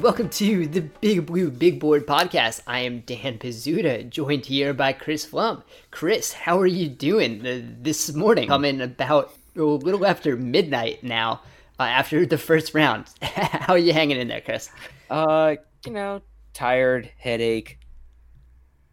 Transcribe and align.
welcome 0.00 0.30
to 0.30 0.66
the 0.66 0.80
Big 0.80 1.26
Blue 1.26 1.50
Big 1.50 1.78
Board 1.78 2.06
podcast. 2.06 2.62
I 2.66 2.80
am 2.80 3.00
Dan 3.00 3.38
Pizzuta, 3.38 4.08
joined 4.08 4.46
here 4.46 4.72
by 4.72 4.94
Chris 4.94 5.26
Pflum. 5.26 5.62
Chris, 5.90 6.32
how 6.32 6.58
are 6.58 6.66
you 6.66 6.88
doing 6.88 7.46
uh, 7.46 7.60
this 7.82 8.14
morning? 8.14 8.48
Coming 8.48 8.80
about 8.80 9.34
a 9.54 9.60
little 9.60 10.06
after 10.06 10.38
midnight 10.38 11.04
now, 11.04 11.42
uh, 11.78 11.82
after 11.82 12.24
the 12.24 12.38
first 12.38 12.72
round. 12.72 13.08
how 13.20 13.74
are 13.74 13.78
you 13.78 13.92
hanging 13.92 14.18
in 14.18 14.28
there, 14.28 14.40
Chris? 14.40 14.70
Uh, 15.10 15.56
you 15.84 15.92
know, 15.92 16.22
tired, 16.54 17.10
headache, 17.18 17.78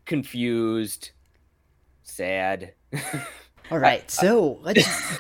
confused, 0.06 1.12
sad. 2.04 2.74
All 3.72 3.80
right, 3.80 4.10
so 4.12 4.60
let's 4.62 5.20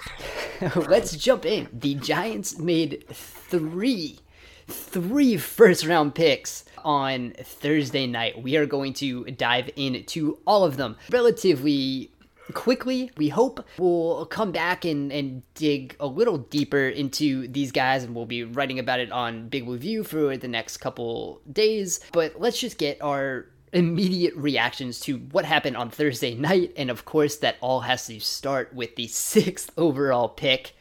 let's 0.75 1.15
jump 1.15 1.45
in. 1.45 1.69
The 1.71 1.95
Giants 1.95 2.59
made 2.59 3.05
three 3.07 4.19
three 4.67 5.37
first 5.37 5.85
round 5.85 6.15
picks 6.15 6.65
on 6.83 7.33
Thursday 7.43 8.07
night. 8.07 8.41
We 8.41 8.57
are 8.57 8.65
going 8.65 8.93
to 8.95 9.25
dive 9.25 9.69
into 9.75 10.39
all 10.45 10.63
of 10.63 10.77
them 10.77 10.97
relatively 11.09 12.11
quickly. 12.53 13.11
We 13.17 13.29
hope 13.29 13.65
we'll 13.77 14.25
come 14.25 14.51
back 14.51 14.85
and, 14.85 15.11
and 15.11 15.43
dig 15.53 15.95
a 15.99 16.07
little 16.07 16.37
deeper 16.37 16.87
into 16.87 17.47
these 17.47 17.71
guys, 17.71 18.03
and 18.03 18.15
we'll 18.15 18.25
be 18.25 18.43
writing 18.43 18.79
about 18.79 18.99
it 18.99 19.11
on 19.11 19.49
Big 19.49 19.65
Blue 19.65 19.77
View 19.77 20.03
for 20.03 20.37
the 20.37 20.47
next 20.47 20.77
couple 20.77 21.41
days. 21.51 21.99
But 22.11 22.39
let's 22.39 22.59
just 22.59 22.77
get 22.77 23.01
our 23.01 23.47
immediate 23.73 24.33
reactions 24.35 24.99
to 25.01 25.17
what 25.17 25.45
happened 25.45 25.75
on 25.75 25.89
Thursday 25.89 26.35
night. 26.35 26.73
And 26.77 26.89
of 26.89 27.05
course, 27.05 27.37
that 27.37 27.57
all 27.61 27.81
has 27.81 28.07
to 28.07 28.19
start 28.19 28.73
with 28.73 28.95
the 28.95 29.07
sixth 29.07 29.71
overall 29.77 30.29
pick. 30.29 30.73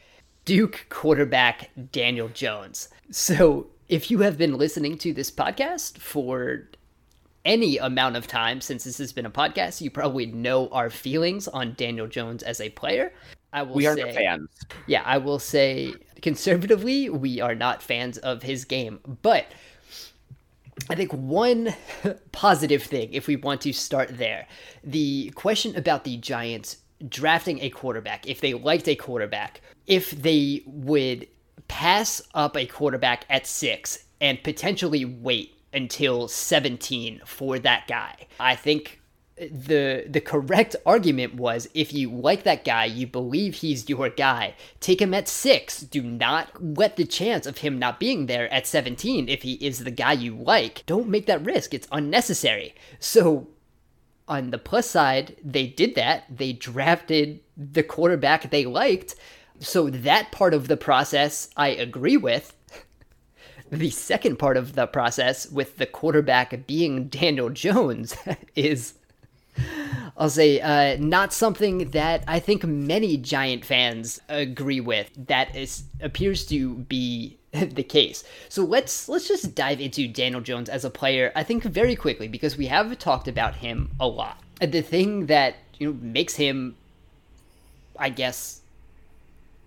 Duke 0.44 0.86
quarterback 0.88 1.70
Daniel 1.90 2.28
Jones. 2.28 2.88
So, 3.10 3.66
if 3.88 4.10
you 4.10 4.20
have 4.20 4.36
been 4.36 4.56
listening 4.56 4.98
to 4.98 5.12
this 5.12 5.30
podcast 5.30 5.98
for 5.98 6.68
any 7.44 7.78
amount 7.78 8.16
of 8.16 8.26
time 8.26 8.60
since 8.60 8.84
this 8.84 8.98
has 8.98 9.12
been 9.12 9.26
a 9.26 9.30
podcast, 9.30 9.80
you 9.80 9.90
probably 9.90 10.26
know 10.26 10.68
our 10.70 10.90
feelings 10.90 11.46
on 11.48 11.74
Daniel 11.74 12.06
Jones 12.06 12.42
as 12.42 12.60
a 12.60 12.68
player. 12.70 13.12
I 13.52 13.62
will 13.62 13.76
we 13.76 13.86
aren't 13.86 14.00
say, 14.00 14.14
fans. 14.14 14.50
Yeah, 14.86 15.02
I 15.04 15.18
will 15.18 15.38
say 15.38 15.94
conservatively, 16.20 17.08
we 17.08 17.40
are 17.40 17.54
not 17.54 17.82
fans 17.82 18.18
of 18.18 18.42
his 18.42 18.64
game. 18.64 18.98
But 19.22 19.46
I 20.90 20.96
think 20.96 21.12
one 21.12 21.74
positive 22.32 22.82
thing, 22.82 23.12
if 23.12 23.28
we 23.28 23.36
want 23.36 23.60
to 23.62 23.72
start 23.72 24.18
there, 24.18 24.46
the 24.82 25.30
question 25.36 25.76
about 25.76 26.04
the 26.04 26.16
Giants 26.16 26.78
drafting 27.08 27.60
a 27.60 27.70
quarterback, 27.70 28.26
if 28.26 28.40
they 28.40 28.54
liked 28.54 28.88
a 28.88 28.96
quarterback, 28.96 29.60
if 29.86 30.10
they 30.10 30.62
would 30.66 31.28
pass 31.68 32.22
up 32.34 32.56
a 32.56 32.66
quarterback 32.66 33.24
at 33.28 33.46
six 33.46 34.04
and 34.20 34.42
potentially 34.42 35.04
wait 35.04 35.54
until 35.72 36.28
17 36.28 37.20
for 37.24 37.58
that 37.58 37.86
guy. 37.86 38.26
I 38.40 38.54
think 38.54 39.00
the 39.36 40.06
the 40.08 40.20
correct 40.20 40.76
argument 40.86 41.34
was 41.34 41.68
if 41.74 41.92
you 41.92 42.10
like 42.10 42.44
that 42.44 42.64
guy, 42.64 42.86
you 42.86 43.06
believe 43.06 43.56
he's 43.56 43.88
your 43.88 44.08
guy, 44.08 44.54
take 44.80 45.02
him 45.02 45.12
at 45.12 45.28
6. 45.28 45.80
Do 45.80 46.02
not 46.02 46.50
let 46.62 46.96
the 46.96 47.04
chance 47.04 47.46
of 47.46 47.58
him 47.58 47.78
not 47.78 48.00
being 48.00 48.26
there 48.26 48.52
at 48.52 48.66
17 48.66 49.28
if 49.28 49.42
he 49.42 49.54
is 49.54 49.80
the 49.80 49.90
guy 49.90 50.12
you 50.12 50.34
like. 50.34 50.84
Don't 50.86 51.08
make 51.08 51.26
that 51.26 51.44
risk. 51.44 51.74
It's 51.74 51.88
unnecessary. 51.92 52.74
So 52.98 53.48
on 54.26 54.50
the 54.50 54.58
plus 54.58 54.88
side, 54.88 55.36
they 55.44 55.66
did 55.66 55.94
that. 55.96 56.24
They 56.34 56.52
drafted 56.52 57.40
the 57.56 57.82
quarterback 57.82 58.50
they 58.50 58.64
liked 58.64 59.14
so 59.60 59.90
that 59.90 60.32
part 60.32 60.54
of 60.54 60.68
the 60.68 60.76
process 60.76 61.48
I 61.56 61.68
agree 61.68 62.16
with. 62.16 62.54
the 63.70 63.90
second 63.90 64.38
part 64.38 64.56
of 64.56 64.74
the 64.74 64.86
process 64.86 65.50
with 65.50 65.78
the 65.78 65.86
quarterback 65.86 66.66
being 66.66 67.08
Daniel 67.08 67.50
Jones 67.50 68.16
is 68.54 68.94
I'll 70.16 70.30
say 70.30 70.60
uh, 70.60 70.96
not 70.98 71.32
something 71.32 71.90
that 71.90 72.24
I 72.26 72.40
think 72.40 72.64
many 72.64 73.16
Giant 73.16 73.64
fans 73.64 74.20
agree 74.28 74.80
with. 74.80 75.10
That 75.26 75.54
is 75.54 75.84
appears 76.00 76.46
to 76.46 76.74
be 76.74 77.38
the 77.52 77.82
case. 77.82 78.24
So 78.48 78.64
let's 78.64 79.08
let's 79.08 79.28
just 79.28 79.54
dive 79.54 79.80
into 79.80 80.08
Daniel 80.08 80.40
Jones 80.40 80.68
as 80.68 80.84
a 80.84 80.90
player. 80.90 81.32
I 81.34 81.42
think 81.42 81.64
very 81.64 81.96
quickly 81.96 82.28
because 82.28 82.56
we 82.56 82.66
have 82.66 82.98
talked 82.98 83.28
about 83.28 83.56
him 83.56 83.90
a 84.00 84.06
lot. 84.06 84.40
The 84.60 84.82
thing 84.82 85.26
that 85.26 85.56
you 85.78 85.88
know 85.88 85.98
makes 86.00 86.34
him, 86.34 86.76
I 87.98 88.08
guess, 88.08 88.60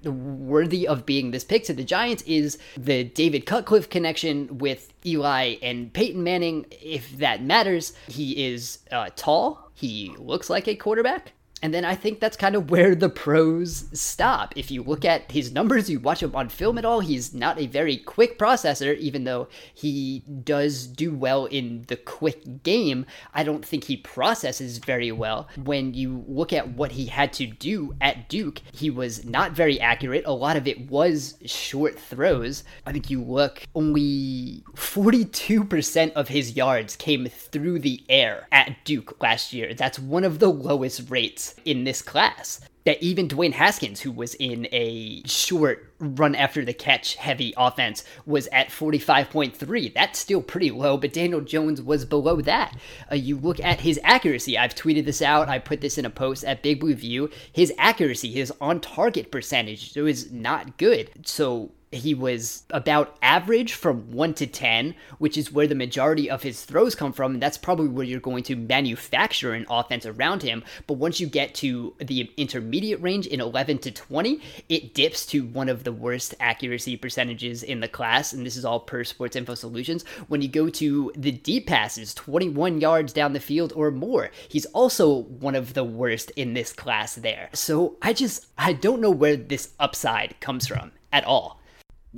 worthy 0.04 0.88
of 0.88 1.06
being 1.06 1.32
this 1.32 1.44
pick 1.44 1.64
to 1.66 1.74
the 1.74 1.84
Giants 1.84 2.24
is 2.24 2.58
the 2.78 3.04
David 3.04 3.46
Cutcliffe 3.46 3.90
connection 3.90 4.58
with 4.58 4.94
Eli 5.06 5.56
and 5.62 5.92
Peyton 5.94 6.24
Manning. 6.24 6.66
If 6.72 7.18
that 7.18 7.44
matters, 7.44 7.94
he 8.08 8.46
is 8.46 8.80
uh, 8.92 9.09
tall. 9.16 9.72
He 9.74 10.14
looks 10.18 10.50
like 10.50 10.68
a 10.68 10.76
quarterback. 10.76 11.34
And 11.62 11.74
then 11.74 11.84
I 11.84 11.96
think 11.96 12.20
that's 12.20 12.38
kind 12.38 12.56
of 12.56 12.72
where 12.72 12.96
the 12.96 13.09
pros 13.09 13.86
stop. 13.94 14.53
If 14.56 14.72
you 14.72 14.81
look 14.81 15.03
at 15.03 15.31
his 15.31 15.52
numbers, 15.52 15.90
you 15.90 16.00
watch 16.00 16.24
him 16.24 16.36
on 16.36 16.50
film 16.50 16.78
at 16.78 16.86
all, 16.86 17.02
he's 17.02 17.34
not 17.34 17.59
a 17.59 17.68
very 17.68 17.97
quick 17.97 18.40
processor, 18.40 18.97
even 18.97 19.25
though 19.25 19.50
he 19.74 20.24
does 20.44 20.88
do 20.88 21.14
well 21.14 21.46
in 21.46 21.84
the 21.88 21.97
quick 21.97 22.64
game. 22.64 23.06
I 23.34 23.44
don't 23.44 23.66
think 23.66 23.86
he 23.86 23.97
processes 23.97 24.78
very 24.78 25.12
well. 25.12 25.50
When 25.62 25.94
you 25.94 26.24
look 26.28 26.53
at 26.53 26.70
what 26.70 26.94
he 26.94 27.08
had 27.08 27.34
to 27.34 27.46
do 27.46 27.94
at 28.00 28.30
Duke, 28.30 28.62
he 28.72 28.90
was 28.90 29.26
not 29.26 29.52
very 29.52 29.80
accurate. 29.80 30.23
A 30.26 30.32
lot 30.34 30.56
of 30.56 30.67
it 30.67 30.90
was 30.90 31.35
short 31.46 32.00
throws. 32.00 32.64
I 32.85 32.94
think 32.94 33.09
you 33.09 33.22
look, 33.22 33.64
only 33.76 34.64
42% 34.76 36.14
of 36.14 36.29
his 36.29 36.56
yards 36.56 36.96
came 36.96 37.26
through 37.28 37.79
the 37.79 38.03
air 38.08 38.47
at 38.52 38.78
Duke 38.85 39.22
last 39.22 39.52
year. 39.52 39.73
That's 39.73 40.00
one 40.00 40.23
of 40.23 40.40
the 40.40 40.50
lowest 40.50 41.09
rates 41.09 41.48
in 41.66 41.84
this 41.84 42.01
class. 42.01 42.61
That 42.85 43.03
even 43.03 43.28
Dwayne 43.28 43.51
Haskins, 43.51 44.01
who 44.01 44.11
was 44.11 44.35
in 44.35 44.67
a 44.72 45.22
short 45.28 45.93
run 45.99 46.34
after 46.34 46.63
the 46.63 46.73
catch 46.73 47.16
heavy 47.16 47.53
offense, 47.57 48.03
was 48.25 48.47
at 48.47 48.69
45.3. 48.69 49.93
That's 49.93 50.17
still 50.17 50.41
pretty 50.41 50.72
low, 50.72 50.97
but 50.97 51.13
Daniel 51.13 51.41
Jones 51.41 51.81
was 51.81 52.05
below 52.05 52.41
that. 52.41 52.78
Uh, 53.11 53.16
you 53.16 53.37
look 53.37 53.59
at 53.59 53.81
his 53.81 53.99
accuracy. 54.03 54.57
I've 54.57 54.75
tweeted 54.75 55.05
this 55.05 55.22
out. 55.22 55.49
I 55.49 55.59
put 55.59 55.81
this 55.81 55.97
in 55.97 56.05
a 56.05 56.09
post 56.09 56.43
at 56.46 56.63
Big 56.63 56.79
Blue 56.79 56.96
View. 56.96 57.29
His 57.51 57.73
accuracy, 57.78 58.31
his 58.31 58.51
on 58.61 58.79
target 58.79 59.31
percentage, 59.31 59.96
is 59.96 60.31
not 60.31 60.78
good. 60.78 61.11
So 61.28 61.72
he 61.91 62.14
was 62.14 62.64
about 62.70 63.18
average 63.22 63.74
from 63.74 64.12
1 64.12 64.36
to 64.36 64.47
10, 64.47 64.94
which 65.18 65.38
is 65.38 65.52
where 65.52 65.68
the 65.68 65.76
majority 65.76 66.30
of 66.30 66.44
his 66.44 66.64
throws 66.64 66.94
come 66.94 67.14
from. 67.14 67.34
And 67.34 67.41
that's 67.41 67.58
probably 67.58 67.88
where 67.88 68.06
you're 68.06 68.20
going 68.20 68.44
to 68.44 68.56
manufacture 68.56 69.53
an 69.53 69.66
offense 69.70 70.06
around 70.06 70.44
him. 70.44 70.64
But 70.88 70.96
once 70.96 71.20
you 71.20 71.28
get 71.28 71.56
to 71.56 71.96
the 72.00 72.32
intermediate 72.38 73.02
range 73.02 73.26
in 73.28 73.41
11 73.41 73.80
to 73.80 73.91
20, 73.91 74.40
it 74.70 74.94
dips 74.94 75.26
to 75.28 75.46
one 75.46 75.70
of 75.70 75.84
the 75.84 75.91
worst 75.91 76.36
accuracy 76.40 76.96
percentages 76.96 77.64
in 77.64 77.80
the 77.80 77.88
class. 77.88 78.34
And 78.34 78.46
this 78.46 78.58
is 78.58 78.66
all 78.66 78.80
per 78.80 79.03
Sports 79.03 79.35
Info 79.35 79.56
Solutions. 79.56 80.03
When 80.28 80.42
you 80.42 80.47
go 80.47 80.70
to 80.70 81.12
the 81.16 81.32
deep 81.32 81.68
passes, 81.68 82.14
21 82.14 82.82
yards 82.82 83.14
down 83.14 83.34
the 83.34 83.40
field 83.40 83.74
or 83.76 83.90
more, 83.90 84.30
he's 84.47 84.66
also 84.68 85.24
one 85.24 85.56
of 85.56 85.74
the 85.74 85.84
worst 85.84 86.32
in 86.32 86.53
this 86.53 86.72
class 86.72 87.16
there. 87.16 87.50
So 87.53 87.97
I 88.02 88.14
just, 88.14 88.46
I 88.58 88.74
don't 88.74 89.02
know 89.02 89.09
where 89.09 89.35
this 89.35 89.74
upside 89.80 90.40
comes 90.40 90.68
from 90.68 90.92
at 91.12 91.24
all 91.24 91.59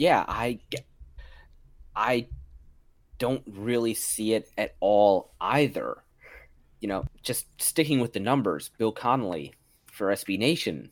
yeah, 0.01 0.25
I 0.27 0.57
I 1.95 2.27
don't 3.19 3.43
really 3.45 3.93
see 3.93 4.33
it 4.33 4.49
at 4.57 4.75
all 4.79 5.31
either. 5.39 6.03
You 6.79 6.87
know, 6.87 7.05
just 7.21 7.45
sticking 7.61 7.99
with 7.99 8.11
the 8.11 8.19
numbers, 8.19 8.71
Bill 8.79 8.91
Connelly 8.91 9.53
for 9.85 10.07
SB 10.07 10.39
Nation 10.39 10.89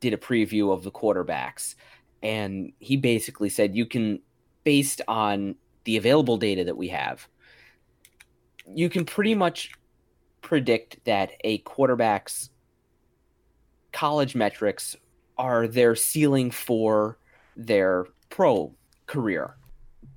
did 0.00 0.12
a 0.12 0.18
preview 0.18 0.74
of 0.74 0.84
the 0.84 0.90
quarterbacks 0.90 1.74
and 2.22 2.74
he 2.80 2.98
basically 2.98 3.48
said 3.48 3.74
you 3.74 3.86
can 3.86 4.20
based 4.62 5.00
on 5.08 5.54
the 5.84 5.96
available 5.96 6.36
data 6.36 6.64
that 6.64 6.76
we 6.76 6.88
have 6.88 7.26
you 8.66 8.90
can 8.90 9.04
pretty 9.04 9.34
much 9.34 9.70
predict 10.42 11.02
that 11.04 11.30
a 11.44 11.58
quarterback's 11.58 12.50
college 13.92 14.34
metrics 14.34 14.96
are 15.38 15.66
their 15.66 15.94
ceiling 15.94 16.50
for 16.50 17.16
their 17.56 18.06
pro 18.30 18.74
career. 19.06 19.56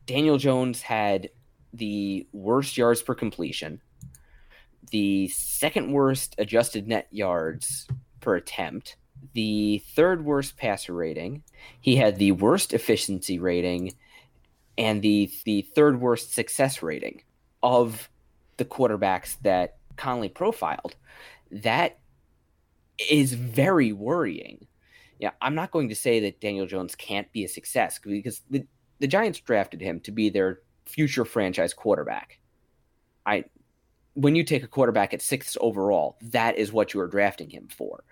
Daniel 0.05 0.37
Jones 0.37 0.81
had 0.81 1.29
the 1.73 2.27
worst 2.31 2.77
yards 2.77 3.01
per 3.01 3.15
completion, 3.15 3.81
the 4.91 5.27
second 5.29 5.91
worst 5.91 6.35
adjusted 6.37 6.87
net 6.87 7.07
yards 7.11 7.87
per 8.21 8.35
attempt, 8.35 8.97
the 9.33 9.83
third 9.95 10.23
worst 10.23 10.57
passer 10.57 10.93
rating. 10.93 11.43
He 11.81 11.95
had 11.95 12.17
the 12.17 12.31
worst 12.33 12.73
efficiency 12.73 13.39
rating 13.39 13.93
and 14.77 15.01
the 15.01 15.31
the 15.45 15.61
third 15.75 15.99
worst 15.99 16.33
success 16.33 16.83
rating 16.83 17.23
of 17.63 18.09
the 18.57 18.65
quarterbacks 18.65 19.37
that 19.41 19.77
Connelly 19.97 20.29
profiled. 20.29 20.95
That 21.51 21.99
is 23.09 23.33
very 23.33 23.91
worrying 23.91 24.67
yeah, 25.19 25.31
I'm 25.41 25.55
not 25.55 25.71
going 25.71 25.89
to 25.89 25.95
say 25.95 26.19
that 26.21 26.41
Daniel 26.41 26.65
Jones 26.65 26.95
can't 26.95 27.31
be 27.31 27.43
a 27.43 27.49
success 27.49 27.99
because 28.03 28.41
the, 28.49 28.65
the 28.99 29.07
Giants 29.07 29.39
drafted 29.39 29.81
him 29.81 29.99
to 30.01 30.11
be 30.11 30.29
their 30.29 30.59
future 30.85 31.25
franchise 31.25 31.73
quarterback. 31.73 32.39
I 33.25 33.45
when 34.13 34.35
you 34.35 34.43
take 34.43 34.63
a 34.63 34.67
quarterback 34.67 35.13
at 35.13 35.21
sixth 35.21 35.57
overall, 35.59 36.17
that 36.21 36.57
is 36.57 36.71
what 36.71 36.93
you 36.93 37.01
are 37.01 37.07
drafting 37.07 37.49
him 37.49 37.67
for. 37.67 38.03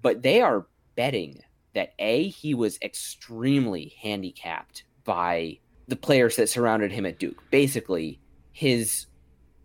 But 0.00 0.22
they 0.22 0.42
are 0.42 0.66
betting 0.94 1.40
that 1.74 1.94
A, 1.98 2.28
he 2.28 2.54
was 2.54 2.78
extremely 2.82 3.94
handicapped 4.00 4.84
by 5.04 5.58
the 5.88 5.96
players 5.96 6.36
that 6.36 6.50
surrounded 6.50 6.92
him 6.92 7.06
at 7.06 7.18
Duke. 7.18 7.42
Basically, 7.50 8.20
his 8.52 9.06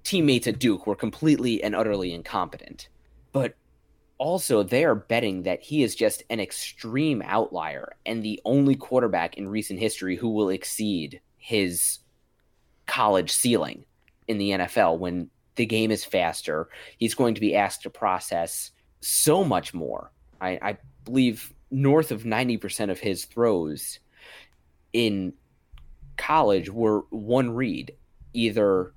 teammates 0.03 0.47
at 0.47 0.59
Duke 0.59 0.87
were 0.87 0.95
completely 0.95 1.61
and 1.61 1.75
utterly 1.75 2.13
incompetent. 2.13 2.87
But 3.33 3.55
also 4.17 4.63
they 4.63 4.83
are 4.83 4.95
betting 4.95 5.43
that 5.43 5.61
he 5.61 5.83
is 5.83 5.95
just 5.95 6.23
an 6.29 6.39
extreme 6.39 7.21
outlier 7.25 7.95
and 8.05 8.23
the 8.23 8.41
only 8.45 8.75
quarterback 8.75 9.37
in 9.37 9.47
recent 9.47 9.79
history 9.79 10.15
who 10.15 10.29
will 10.29 10.49
exceed 10.49 11.21
his 11.37 11.99
college 12.85 13.31
ceiling 13.31 13.85
in 14.27 14.37
the 14.37 14.51
NFL 14.51 14.99
when 14.99 15.29
the 15.55 15.65
game 15.65 15.91
is 15.91 16.03
faster. 16.03 16.69
He's 16.97 17.15
going 17.15 17.35
to 17.35 17.41
be 17.41 17.55
asked 17.55 17.83
to 17.83 17.89
process 17.89 18.71
so 19.01 19.43
much 19.43 19.73
more. 19.73 20.11
I, 20.41 20.59
I 20.61 20.77
believe 21.05 21.53
north 21.69 22.11
of 22.11 22.23
90% 22.23 22.89
of 22.89 22.99
his 22.99 23.25
throws 23.25 23.99
in 24.93 25.33
college 26.17 26.69
were 26.69 27.01
one 27.09 27.51
read, 27.51 27.93
either 28.33 28.93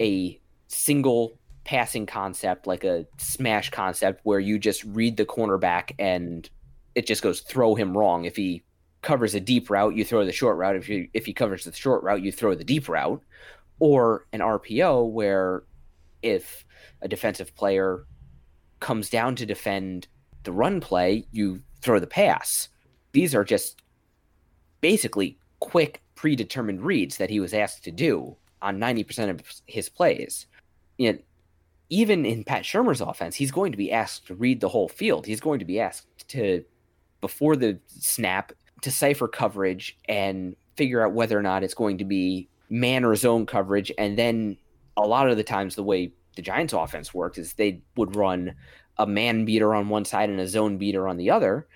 a 0.00 0.40
single 0.68 1.38
passing 1.72 2.04
concept, 2.04 2.66
like 2.66 2.84
a 2.84 3.06
smash 3.16 3.70
concept, 3.70 4.20
where 4.24 4.38
you 4.38 4.58
just 4.58 4.84
read 4.84 5.16
the 5.16 5.24
cornerback 5.24 5.92
and 5.98 6.50
it 6.94 7.06
just 7.06 7.22
goes 7.22 7.40
throw 7.40 7.74
him 7.74 7.96
wrong. 7.96 8.26
If 8.26 8.36
he 8.36 8.62
covers 9.00 9.34
a 9.34 9.40
deep 9.40 9.70
route, 9.70 9.96
you 9.96 10.04
throw 10.04 10.26
the 10.26 10.32
short 10.32 10.58
route. 10.58 10.76
If 10.76 10.86
you 10.90 11.08
if 11.14 11.24
he 11.24 11.32
covers 11.32 11.64
the 11.64 11.72
short 11.72 12.02
route, 12.02 12.20
you 12.20 12.30
throw 12.30 12.54
the 12.54 12.62
deep 12.62 12.90
route. 12.90 13.22
Or 13.78 14.26
an 14.34 14.40
RPO 14.40 15.12
where 15.12 15.62
if 16.20 16.66
a 17.00 17.08
defensive 17.08 17.56
player 17.56 18.04
comes 18.80 19.08
down 19.08 19.34
to 19.36 19.46
defend 19.46 20.08
the 20.42 20.52
run 20.52 20.78
play, 20.78 21.26
you 21.32 21.62
throw 21.80 21.98
the 21.98 22.06
pass. 22.06 22.68
These 23.12 23.34
are 23.34 23.44
just 23.44 23.80
basically 24.82 25.38
quick 25.60 26.02
predetermined 26.16 26.82
reads 26.82 27.16
that 27.16 27.30
he 27.30 27.40
was 27.40 27.54
asked 27.54 27.82
to 27.84 27.90
do 27.90 28.36
on 28.60 28.78
90% 28.78 29.30
of 29.30 29.40
his 29.64 29.88
plays. 29.88 30.46
You 30.98 31.14
know, 31.14 31.18
even 31.92 32.24
in 32.24 32.42
Pat 32.42 32.62
Shurmur's 32.62 33.02
offense, 33.02 33.36
he's 33.36 33.50
going 33.50 33.70
to 33.70 33.76
be 33.76 33.92
asked 33.92 34.26
to 34.28 34.34
read 34.34 34.62
the 34.62 34.68
whole 34.70 34.88
field. 34.88 35.26
He's 35.26 35.42
going 35.42 35.58
to 35.58 35.66
be 35.66 35.78
asked 35.78 36.26
to, 36.28 36.64
before 37.20 37.54
the 37.54 37.78
snap, 37.86 38.52
decipher 38.80 39.28
coverage 39.28 39.98
and 40.08 40.56
figure 40.74 41.04
out 41.04 41.12
whether 41.12 41.38
or 41.38 41.42
not 41.42 41.62
it's 41.62 41.74
going 41.74 41.98
to 41.98 42.06
be 42.06 42.48
man 42.70 43.04
or 43.04 43.14
zone 43.14 43.44
coverage. 43.44 43.92
And 43.98 44.18
then 44.18 44.56
a 44.96 45.02
lot 45.02 45.28
of 45.28 45.36
the 45.36 45.44
times, 45.44 45.74
the 45.74 45.82
way 45.82 46.14
the 46.34 46.40
Giants' 46.40 46.72
offense 46.72 47.12
worked 47.12 47.36
is 47.36 47.52
they 47.52 47.82
would 47.94 48.16
run 48.16 48.54
a 48.96 49.06
man 49.06 49.44
beater 49.44 49.74
on 49.74 49.90
one 49.90 50.06
side 50.06 50.30
and 50.30 50.40
a 50.40 50.48
zone 50.48 50.78
beater 50.78 51.06
on 51.06 51.18
the 51.18 51.30
other, 51.30 51.66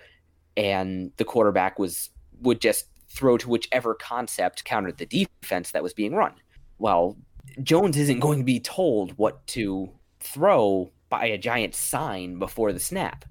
and 0.57 1.13
the 1.19 1.27
quarterback 1.27 1.79
was 1.79 2.09
would 2.41 2.63
just 2.63 2.87
throw 3.11 3.37
to 3.37 3.51
whichever 3.51 3.95
concept 3.95 4.65
countered 4.65 4.97
the 4.97 5.05
defense 5.05 5.73
that 5.73 5.83
was 5.83 5.93
being 5.93 6.15
run. 6.15 6.33
Well, 6.79 7.19
Jones 7.63 7.97
isn't 7.99 8.21
going 8.21 8.39
to 8.39 8.45
be 8.45 8.61
told 8.61 9.13
what 9.19 9.47
to 9.49 9.91
throw 10.27 10.93
by 11.09 11.27
a 11.27 11.39
giant 11.39 11.75
sign 11.75 12.39
before 12.39 12.73
the 12.73 12.81
snap. 12.81 13.25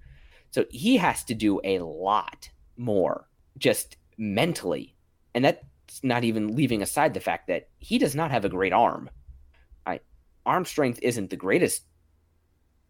So 0.51 0.65
he 0.69 0.97
has 0.97 1.23
to 1.25 1.33
do 1.33 1.59
a 1.63 1.79
lot 1.79 2.49
more 2.77 3.27
just 3.57 3.97
mentally. 4.17 4.95
And 5.33 5.43
that's 5.43 6.03
not 6.03 6.23
even 6.23 6.55
leaving 6.55 6.81
aside 6.81 7.13
the 7.13 7.19
fact 7.19 7.47
that 7.47 7.67
he 7.77 7.97
does 7.97 8.15
not 8.15 8.31
have 8.31 8.45
a 8.45 8.49
great 8.49 8.73
arm. 8.73 9.09
I, 9.85 9.99
arm 10.45 10.65
strength 10.65 10.99
isn't 11.01 11.29
the 11.29 11.35
greatest 11.35 11.83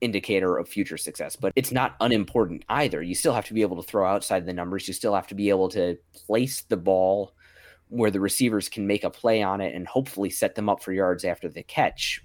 indicator 0.02 0.58
of 0.58 0.70
future 0.70 0.98
success, 0.98 1.36
but 1.36 1.54
it's 1.56 1.72
not 1.72 1.96
unimportant 2.00 2.64
either. 2.70 3.02
You 3.02 3.16
still 3.16 3.34
have 3.34 3.48
to 3.48 3.54
be 3.54 3.64
able 3.64 3.82
to 3.82 3.88
throw 3.88 4.08
outside 4.08 4.46
the 4.46 4.54
numbers. 4.54 4.88
You 4.88 4.94
still 4.94 5.16
have 5.16 5.28
to 5.28 5.36
be 5.36 5.50
able 5.50 5.70
to 5.70 5.98
place 6.14 6.62
the 6.62 6.78
ball 6.78 7.34
where 7.90 8.12
the 8.12 8.20
receivers 8.20 8.70
can 8.70 8.86
make 8.86 9.04
a 9.04 9.10
play 9.10 9.42
on 9.42 9.62
it 9.62 9.74
and 9.76 9.88
hopefully 9.88 10.30
set 10.30 10.56
them 10.56 10.70
up 10.70 10.84
for 10.84 10.92
yards 10.92 11.24
after 11.24 11.50
the 11.50 11.64
catch 11.64 12.24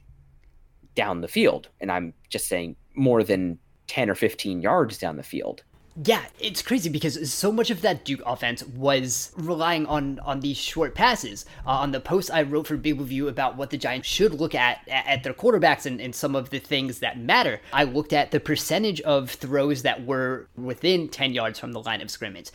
down 1.00 1.23
the 1.23 1.28
field. 1.28 1.71
And 1.80 1.90
I'm 1.90 2.12
just 2.28 2.47
saying 2.47 2.76
more 2.95 3.25
than 3.25 3.59
10 3.87 4.11
or 4.11 4.14
15 4.14 4.61
yards 4.61 4.99
down 4.99 5.16
the 5.16 5.23
field. 5.23 5.62
Yeah, 5.97 6.25
it's 6.38 6.62
crazy 6.62 6.88
because 6.88 7.32
so 7.32 7.50
much 7.50 7.68
of 7.68 7.82
that 7.82 8.04
Duke 8.04 8.23
offense 8.25 8.64
was 8.64 9.32
relying 9.37 9.87
on 9.87 10.20
on 10.20 10.38
these 10.38 10.56
short 10.56 10.94
passes. 10.94 11.44
Uh, 11.66 11.70
on 11.70 11.90
the 11.90 11.99
post 11.99 12.30
I 12.32 12.42
wrote 12.42 12.68
for 12.68 12.76
Big 12.76 13.00
Review 13.00 13.26
about 13.26 13.56
what 13.56 13.70
the 13.70 13.76
Giants 13.76 14.06
should 14.06 14.35
look 14.35 14.54
at 14.54 14.87
at 14.88 15.25
their 15.25 15.35
quarterbacks 15.35 15.87
and, 15.87 16.00
and 16.00 16.14
some 16.14 16.37
of 16.37 16.50
the 16.50 16.61
things 16.61 17.00
that 17.00 17.18
matter, 17.18 17.61
I 17.73 17.85
looked 17.85 18.12
at 18.12 18.30
the 18.30 18.38
percentage 18.38 19.00
of 19.00 19.30
throws 19.30 19.82
that 19.82 20.06
were 20.06 20.49
within 20.56 21.09
10 21.09 21.32
yards 21.32 21.59
from 21.59 21.73
the 21.73 21.82
line 21.82 22.00
of 22.00 22.11
scrimmage. 22.11 22.50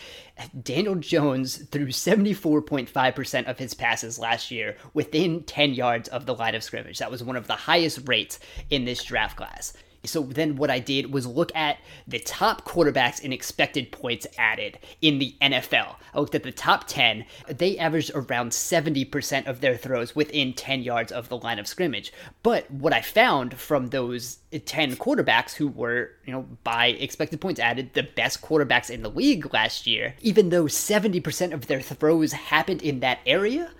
Daniel 0.64 0.96
Jones 0.96 1.58
threw 1.58 1.88
74.5% 1.88 3.46
of 3.46 3.60
his 3.60 3.74
passes 3.74 4.18
last 4.18 4.50
year 4.50 4.78
within 4.94 5.44
10 5.44 5.74
yards 5.74 6.08
of 6.08 6.26
the 6.26 6.36
line 6.36 6.56
of 6.56 6.64
scrimmage. 6.64 7.00
That 7.00 7.12
was 7.12 7.24
one 7.24 7.36
of 7.36 7.48
the 7.48 7.54
highest 7.54 8.08
rates 8.08 8.40
in 8.70 8.86
this 8.86 9.04
draft 9.04 9.36
class. 9.36 9.74
So 10.06 10.22
then 10.22 10.56
what 10.56 10.70
I 10.70 10.80
did 10.80 11.14
was 11.14 11.26
look 11.26 11.56
at 11.56 11.78
the 12.08 12.20
top 12.20 12.66
quarterbacks 12.66 13.22
in 13.22 13.34
expected 13.34 13.92
points 13.92 14.28
added 14.38 14.80
in 15.02 15.20
the 15.20 15.36
NFL. 15.42 15.96
I 16.14 16.20
looked 16.20 16.36
at 16.36 16.44
the 16.44 16.52
top 16.52 16.86
10. 16.88 17.26
They 17.50 17.78
averaged 17.78 18.12
around 18.14 18.52
70% 18.52 19.48
of 19.48 19.62
their 19.62 19.78
throws 19.78 20.16
within 20.16 20.54
10 20.54 20.82
yards 20.82 21.12
of 21.12 21.30
the 21.30 21.38
line 21.38 21.60
of 21.60 21.68
scrimmage. 21.68 22.14
But 22.44 22.70
what 22.72 22.94
I 22.94 23.02
found 23.02 23.56
from 23.56 23.90
those 23.90 24.38
10 24.52 24.96
quarterbacks 24.96 25.54
who 25.54 25.68
were, 25.68 26.12
you 26.26 26.34
know, 26.34 26.46
by 26.64 26.88
expected 26.88 27.42
points 27.42 27.60
added, 27.60 27.94
the 27.94 28.04
best 28.04 28.42
quarterbacks 28.42 28.90
in 28.90 29.04
the 29.04 29.10
league 29.10 29.54
last 29.54 29.86
year, 29.88 30.16
even 30.22 30.50
though 30.50 30.66
70% 30.66 31.54
of 31.54 31.68
their 31.68 31.82
throws 31.82 32.32
happened 32.32 32.82
in 32.82 33.00
that 33.02 33.20
area, 33.26 33.72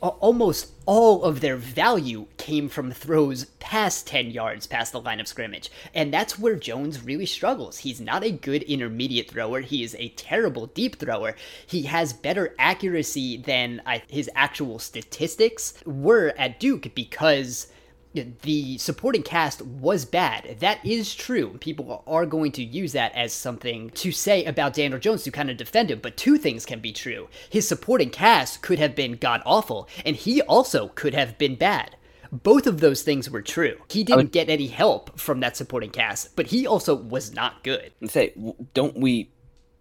almost 0.00 0.72
all 0.84 1.24
of 1.24 1.40
their 1.40 1.56
value 1.56 2.26
came 2.36 2.68
from 2.68 2.92
throws 2.92 3.46
past 3.60 4.06
10 4.06 4.30
yards 4.30 4.66
past 4.66 4.92
the 4.92 5.00
line 5.00 5.20
of 5.20 5.26
scrimmage. 5.26 5.70
And 5.94 6.12
that's 6.12 6.38
where 6.38 6.56
Jones 6.56 7.02
really 7.02 7.26
struggles. 7.26 7.78
He's 7.78 8.00
not 8.00 8.22
a 8.22 8.30
good 8.30 8.62
intermediate 8.64 9.30
thrower. 9.30 9.60
He 9.60 9.82
is 9.82 9.96
a 9.98 10.10
terrible 10.10 10.66
deep 10.66 10.98
thrower. 10.98 11.34
He 11.66 11.82
has 11.82 12.12
better 12.12 12.54
accuracy 12.58 13.36
than 13.36 13.82
his 14.08 14.30
actual 14.34 14.78
statistics 14.78 15.74
were 15.84 16.32
at 16.38 16.60
Duke 16.60 16.94
because 16.94 17.68
the 18.14 18.78
supporting 18.78 19.22
cast 19.22 19.62
was 19.62 20.04
bad. 20.04 20.56
That 20.60 20.84
is 20.84 21.14
true. 21.14 21.58
People 21.60 22.02
are 22.06 22.26
going 22.26 22.52
to 22.52 22.64
use 22.64 22.92
that 22.92 23.14
as 23.14 23.32
something 23.32 23.90
to 23.90 24.12
say 24.12 24.44
about 24.44 24.74
Daniel 24.74 24.98
Jones 24.98 25.22
to 25.24 25.30
kind 25.30 25.50
of 25.50 25.56
defend 25.56 25.90
him, 25.90 26.00
but 26.02 26.16
two 26.16 26.38
things 26.38 26.64
can 26.64 26.80
be 26.80 26.92
true. 26.92 27.28
His 27.50 27.68
supporting 27.68 28.10
cast 28.10 28.62
could 28.62 28.78
have 28.78 28.94
been 28.94 29.16
god 29.16 29.42
awful, 29.44 29.88
and 30.04 30.16
he 30.16 30.40
also 30.42 30.88
could 30.88 31.14
have 31.14 31.36
been 31.38 31.56
bad. 31.56 31.96
Both 32.32 32.66
of 32.66 32.80
those 32.80 33.02
things 33.02 33.30
were 33.30 33.42
true. 33.42 33.76
He 33.88 34.02
didn't 34.02 34.16
would, 34.16 34.32
get 34.32 34.48
any 34.50 34.66
help 34.66 35.18
from 35.18 35.40
that 35.40 35.56
supporting 35.56 35.90
cast, 35.90 36.34
but 36.36 36.46
he 36.46 36.66
also 36.66 36.94
was 36.94 37.32
not 37.32 37.62
good. 37.62 37.92
Say, 38.06 38.34
don't 38.74 38.98
we 38.98 39.30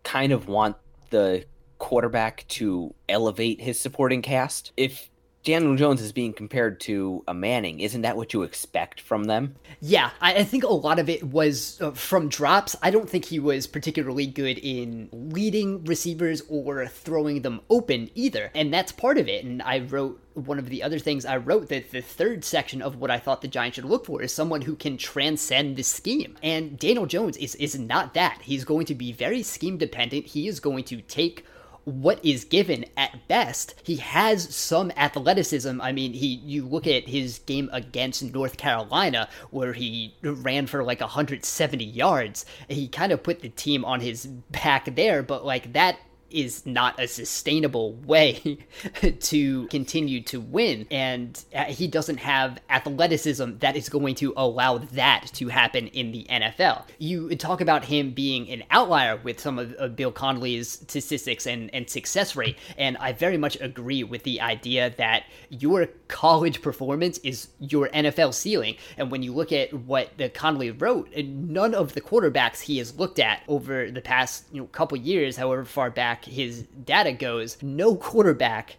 kind 0.04 0.32
of 0.32 0.48
want 0.48 0.76
the 1.10 1.46
quarterback 1.80 2.46
to 2.48 2.94
elevate 3.10 3.62
his 3.62 3.80
supporting 3.80 4.22
cast? 4.22 4.72
If 4.78 5.10
Daniel 5.46 5.76
Jones 5.76 6.02
is 6.02 6.12
being 6.12 6.34
compared 6.34 6.80
to 6.82 7.24
a 7.28 7.34
Manning. 7.34 7.80
Isn't 7.80 8.02
that 8.02 8.18
what 8.18 8.34
you 8.34 8.42
expect 8.42 9.00
from 9.00 9.26
them? 9.26 9.56
Yeah, 9.80 10.10
I, 10.20 10.38
I 10.38 10.44
think 10.44 10.64
a 10.64 10.74
lot 10.74 10.98
of 10.98 11.08
it 11.08 11.24
was 11.24 11.80
uh, 11.80 11.92
from 11.92 12.30
drops. 12.30 12.76
I 12.82 12.90
don't 12.90 13.08
think 13.08 13.26
he 13.26 13.38
was 13.38 13.68
particularly 13.68 14.26
good 14.26 14.58
in 14.58 15.08
leading 15.12 15.84
receivers 15.84 16.42
or 16.50 16.88
throwing 16.88 17.44
them 17.44 17.62
open 17.70 18.10
either. 18.16 18.50
And 18.56 18.74
that's 18.74 18.92
part 18.92 19.20
of 19.20 19.30
it. 19.30 19.46
And 19.46 19.62
I 19.62 19.80
wrote 19.80 20.20
one 20.34 20.58
of 20.58 20.70
the 20.70 20.82
other 20.82 20.98
things 20.98 21.26
I 21.26 21.38
wrote 21.38 21.70
that 21.70 21.92
the 21.92 22.02
third 22.02 22.44
section 22.44 22.82
of 22.82 22.96
what 22.96 23.12
I 23.12 23.20
thought 23.20 23.44
the 23.44 23.48
Giants 23.48 23.76
should 23.76 23.86
look 23.86 24.08
for 24.08 24.24
is 24.24 24.34
someone 24.34 24.64
who 24.64 24.76
can 24.76 24.98
transcend 24.98 25.78
the 25.78 25.84
scheme. 25.84 26.38
And 26.42 26.80
Daniel 26.80 27.06
Jones 27.06 27.38
is, 27.38 27.54
is 27.56 27.78
not 27.78 28.16
that. 28.16 28.40
He's 28.42 28.66
going 28.66 28.88
to 28.88 28.96
be 28.96 29.12
very 29.12 29.44
scheme 29.44 29.78
dependent. 29.78 30.26
He 30.26 30.48
is 30.48 30.60
going 30.60 30.86
to 30.86 31.02
take 31.02 31.46
what 31.86 32.24
is 32.26 32.44
given 32.44 32.86
at 32.98 33.28
best. 33.28 33.76
He 33.84 33.98
has 33.98 34.54
some 34.54 34.92
athleticism. 34.98 35.80
I 35.82 35.92
mean, 35.92 36.14
he 36.14 36.28
you 36.28 36.66
look 36.68 36.88
at 36.88 37.08
his 37.08 37.40
game 37.40 37.70
against 37.72 38.24
North 38.34 38.58
Carolina 38.58 39.30
where 39.52 39.74
he 39.74 40.16
ran 40.22 40.68
for 40.68 40.84
like 40.84 41.00
170 41.00 41.84
yards. 41.84 42.46
He 42.68 42.88
kind 42.88 43.12
of 43.12 43.24
put 43.24 43.42
the 43.42 43.50
team 43.50 43.86
on 43.86 44.02
his 44.02 44.26
back 44.26 44.96
there, 44.96 45.24
but 45.24 45.46
like 45.46 45.74
that 45.74 46.00
is 46.30 46.66
not 46.66 47.00
a 47.00 47.08
sustainable 47.08 47.94
way 47.94 48.58
to 49.20 49.68
continue 49.68 50.22
to 50.22 50.40
win. 50.40 50.88
And 50.92 51.44
uh, 51.54 51.66
he 51.66 51.88
doesn't 51.88 52.18
have 52.18 52.60
athleticism 52.70 53.58
that 53.60 53.76
is 53.76 53.90
going 53.90 54.16
to 54.16 54.34
allow 54.36 54.80
that 54.80 55.30
to 55.34 55.48
happen 55.48 55.88
in 55.88 56.12
the 56.12 56.26
NFL. 56.30 56.84
You 56.98 57.36
talk 57.36 57.62
about 57.62 57.86
him 57.86 58.12
being 58.12 58.50
an 58.50 58.64
outlier 58.72 59.18
with 59.18 59.40
some 59.40 59.60
of, 59.60 59.74
of 59.74 59.96
Bill 59.96 60.12
Connelly's 60.12 60.70
statistics 60.70 61.46
and, 61.46 61.74
and 61.74 61.90
success 61.90 62.36
rate. 62.36 62.58
And 62.78 62.98
I 62.98 63.14
very 63.14 63.38
much 63.38 63.58
agree 63.62 64.04
with 64.04 64.24
the 64.24 64.42
idea 64.42 64.94
that 64.98 65.24
your 65.50 65.88
college 66.08 66.62
performance 66.62 67.18
is 67.20 67.48
your 67.60 67.90
NFL 67.90 68.34
ceiling. 68.34 68.76
And 68.98 69.12
when 69.12 69.24
you 69.24 69.34
look 69.34 69.52
at 69.52 69.74
what 69.74 70.18
the 70.18 70.30
Connelly 70.30 70.72
wrote, 70.72 71.10
none 71.16 71.74
of 71.74 71.94
the 71.94 72.02
quarterbacks 72.02 72.62
he 72.62 72.78
has 72.80 72.98
looked 72.98 73.20
at 73.20 73.42
over 73.48 73.90
the 73.92 74.02
past 74.02 74.46
you 74.52 74.62
know 74.62 74.68
couple 74.68 74.98
years, 74.98 75.38
however 75.38 75.66
far 75.66 75.90
back 75.90 76.25
his 76.26 76.64
data 76.86 77.12
goes, 77.14 77.58
no 77.62 77.96
quarterback 77.96 78.78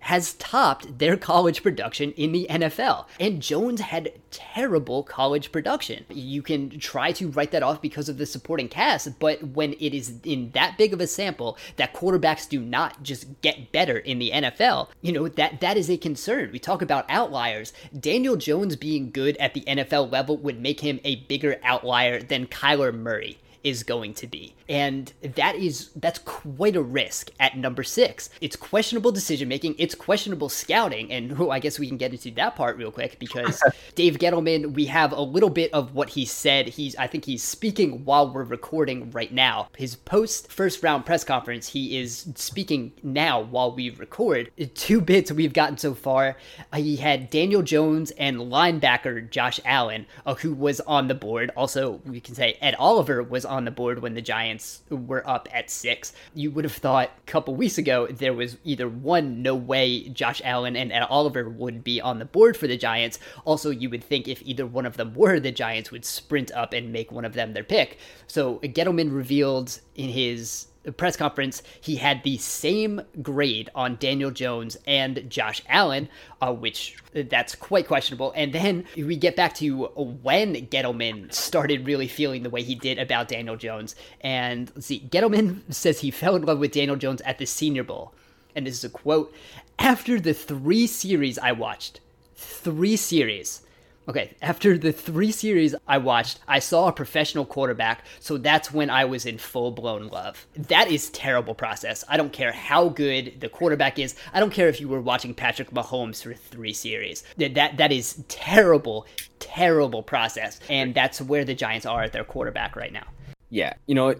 has 0.00 0.34
topped 0.34 0.98
their 0.98 1.16
college 1.16 1.62
production 1.62 2.12
in 2.12 2.32
the 2.32 2.46
NFL. 2.48 3.06
And 3.18 3.42
Jones 3.42 3.80
had 3.80 4.12
terrible 4.30 5.02
college 5.02 5.52
production. 5.52 6.04
You 6.08 6.42
can 6.42 6.78
try 6.78 7.12
to 7.12 7.28
write 7.30 7.50
that 7.50 7.62
off 7.62 7.82
because 7.82 8.08
of 8.08 8.18
the 8.18 8.26
supporting 8.26 8.68
cast, 8.68 9.18
but 9.18 9.42
when 9.42 9.74
it 9.74 9.94
is 9.94 10.14
in 10.24 10.50
that 10.52 10.78
big 10.78 10.92
of 10.92 11.00
a 11.00 11.06
sample 11.06 11.58
that 11.76 11.94
quarterbacks 11.94 12.48
do 12.48 12.60
not 12.60 13.02
just 13.02 13.40
get 13.42 13.72
better 13.72 13.98
in 13.98 14.18
the 14.18 14.30
NFL, 14.30 14.88
you 15.02 15.12
know, 15.12 15.28
that 15.28 15.60
that 15.60 15.76
is 15.76 15.90
a 15.90 15.96
concern. 15.96 16.50
We 16.52 16.58
talk 16.58 16.80
about 16.82 17.04
outliers. 17.08 17.72
Daniel 17.98 18.36
Jones 18.36 18.76
being 18.76 19.10
good 19.10 19.36
at 19.36 19.54
the 19.54 19.62
NFL 19.62 20.10
level 20.10 20.36
would 20.38 20.60
make 20.60 20.80
him 20.80 21.00
a 21.04 21.16
bigger 21.16 21.60
outlier 21.62 22.22
than 22.22 22.46
Kyler 22.46 22.94
Murray 22.94 23.38
is 23.62 23.82
going 23.82 24.14
to 24.14 24.26
be. 24.26 24.54
And 24.68 25.12
that 25.22 25.56
is 25.56 25.90
that's 25.96 26.18
quite 26.20 26.76
a 26.76 26.82
risk 26.82 27.30
at 27.40 27.56
number 27.56 27.82
6. 27.82 28.30
It's 28.40 28.56
questionable 28.56 29.12
decision 29.12 29.48
making, 29.48 29.74
it's 29.78 29.94
questionable 29.94 30.48
scouting, 30.48 31.10
and 31.12 31.38
oh, 31.38 31.50
I 31.50 31.58
guess 31.58 31.78
we 31.78 31.88
can 31.88 31.96
get 31.96 32.12
into 32.12 32.30
that 32.32 32.56
part 32.56 32.76
real 32.76 32.92
quick 32.92 33.18
because 33.18 33.62
Dave 33.94 34.18
Gettleman, 34.18 34.72
we 34.74 34.86
have 34.86 35.12
a 35.12 35.20
little 35.20 35.50
bit 35.50 35.72
of 35.72 35.94
what 35.94 36.10
he 36.10 36.24
said. 36.24 36.68
He's 36.68 36.94
I 36.96 37.06
think 37.06 37.24
he's 37.24 37.42
speaking 37.42 38.04
while 38.04 38.32
we're 38.32 38.44
recording 38.44 39.10
right 39.10 39.32
now. 39.32 39.68
His 39.76 39.96
post 39.96 40.50
first 40.50 40.82
round 40.82 41.04
press 41.06 41.24
conference, 41.24 41.68
he 41.68 41.98
is 41.98 42.28
speaking 42.36 42.92
now 43.02 43.40
while 43.40 43.74
we 43.74 43.90
record. 43.90 44.50
Two 44.74 45.00
bits 45.00 45.32
we've 45.32 45.52
gotten 45.52 45.78
so 45.78 45.94
far. 45.94 46.36
He 46.74 46.96
had 46.96 47.30
Daniel 47.30 47.62
Jones 47.62 48.10
and 48.12 48.38
linebacker 48.38 49.28
Josh 49.28 49.60
Allen, 49.64 50.06
uh, 50.26 50.34
who 50.34 50.54
was 50.54 50.80
on 50.80 51.08
the 51.08 51.14
board. 51.14 51.50
Also, 51.56 52.00
we 52.06 52.20
can 52.20 52.34
say 52.34 52.56
Ed 52.60 52.74
Oliver 52.78 53.22
was 53.22 53.44
on 53.50 53.64
the 53.64 53.70
board 53.70 54.00
when 54.00 54.14
the 54.14 54.22
Giants 54.22 54.82
were 54.88 55.28
up 55.28 55.48
at 55.52 55.68
six. 55.68 56.12
You 56.34 56.50
would 56.52 56.64
have 56.64 56.72
thought 56.72 57.10
a 57.18 57.30
couple 57.30 57.54
weeks 57.54 57.76
ago 57.76 58.06
there 58.06 58.32
was 58.32 58.56
either 58.64 58.88
one, 58.88 59.42
no 59.42 59.54
way 59.54 60.08
Josh 60.08 60.40
Allen 60.44 60.76
and 60.76 60.92
Ed 60.92 61.02
Oliver 61.02 61.48
would 61.48 61.84
be 61.84 62.00
on 62.00 62.18
the 62.18 62.24
board 62.24 62.56
for 62.56 62.66
the 62.66 62.76
Giants. 62.76 63.18
Also, 63.44 63.70
you 63.70 63.90
would 63.90 64.04
think 64.04 64.28
if 64.28 64.40
either 64.42 64.64
one 64.64 64.86
of 64.86 64.96
them 64.96 65.14
were, 65.14 65.40
the 65.40 65.52
Giants 65.52 65.90
would 65.90 66.04
sprint 66.04 66.50
up 66.52 66.72
and 66.72 66.92
make 66.92 67.12
one 67.12 67.24
of 67.24 67.34
them 67.34 67.52
their 67.52 67.64
pick. 67.64 67.98
So 68.26 68.58
Gettleman 68.60 69.14
revealed 69.14 69.80
in 69.94 70.08
his 70.08 70.68
press 70.96 71.16
conference, 71.16 71.62
he 71.80 71.96
had 71.96 72.22
the 72.22 72.38
same 72.38 73.02
grade 73.22 73.68
on 73.74 73.96
Daniel 73.96 74.30
Jones 74.30 74.76
and 74.86 75.28
Josh 75.28 75.62
Allen, 75.68 76.08
uh, 76.40 76.52
which 76.52 76.96
uh, 77.14 77.22
that's 77.28 77.54
quite 77.54 77.86
questionable. 77.86 78.32
And 78.34 78.52
then 78.52 78.86
we 78.96 79.16
get 79.16 79.36
back 79.36 79.54
to 79.56 79.84
when 80.22 80.54
Gettleman 80.54 81.32
started 81.32 81.86
really 81.86 82.08
feeling 82.08 82.42
the 82.42 82.50
way 82.50 82.62
he 82.62 82.74
did 82.74 82.98
about 82.98 83.28
Daniel 83.28 83.56
Jones. 83.56 83.94
And 84.22 84.70
let's 84.74 84.86
see, 84.86 85.00
Gettleman 85.00 85.60
says 85.72 86.00
he 86.00 86.10
fell 86.10 86.36
in 86.36 86.42
love 86.42 86.58
with 86.58 86.72
Daniel 86.72 86.96
Jones 86.96 87.20
at 87.22 87.38
the 87.38 87.46
Senior 87.46 87.84
Bowl. 87.84 88.14
And 88.54 88.66
this 88.66 88.74
is 88.74 88.84
a 88.84 88.88
quote 88.88 89.34
After 89.78 90.18
the 90.18 90.34
three 90.34 90.86
series 90.86 91.38
I 91.38 91.52
watched, 91.52 92.00
three 92.34 92.96
series, 92.96 93.62
Okay, 94.10 94.34
after 94.42 94.76
the 94.76 94.90
three 94.90 95.30
series 95.30 95.72
I 95.86 95.98
watched, 95.98 96.40
I 96.48 96.58
saw 96.58 96.88
a 96.88 96.92
professional 96.92 97.46
quarterback, 97.46 98.04
so 98.18 98.38
that's 98.38 98.72
when 98.72 98.90
I 98.90 99.04
was 99.04 99.24
in 99.24 99.38
full 99.38 99.70
blown 99.70 100.08
love. 100.08 100.48
That 100.56 100.90
is 100.90 101.10
terrible 101.10 101.54
process. 101.54 102.02
I 102.08 102.16
don't 102.16 102.32
care 102.32 102.50
how 102.50 102.88
good 102.88 103.34
the 103.38 103.48
quarterback 103.48 104.00
is. 104.00 104.16
I 104.34 104.40
don't 104.40 104.52
care 104.52 104.68
if 104.68 104.80
you 104.80 104.88
were 104.88 105.00
watching 105.00 105.32
Patrick 105.32 105.70
Mahomes 105.70 106.24
for 106.24 106.34
three 106.34 106.72
series. 106.72 107.22
That 107.36 107.54
that, 107.54 107.76
that 107.76 107.92
is 107.92 108.24
terrible, 108.26 109.06
terrible 109.38 110.02
process, 110.02 110.58
and 110.68 110.92
that's 110.92 111.20
where 111.20 111.44
the 111.44 111.54
Giants 111.54 111.86
are 111.86 112.02
at 112.02 112.12
their 112.12 112.24
quarterback 112.24 112.74
right 112.74 112.92
now. 112.92 113.06
Yeah, 113.50 113.74
you 113.86 113.96
know, 113.96 114.14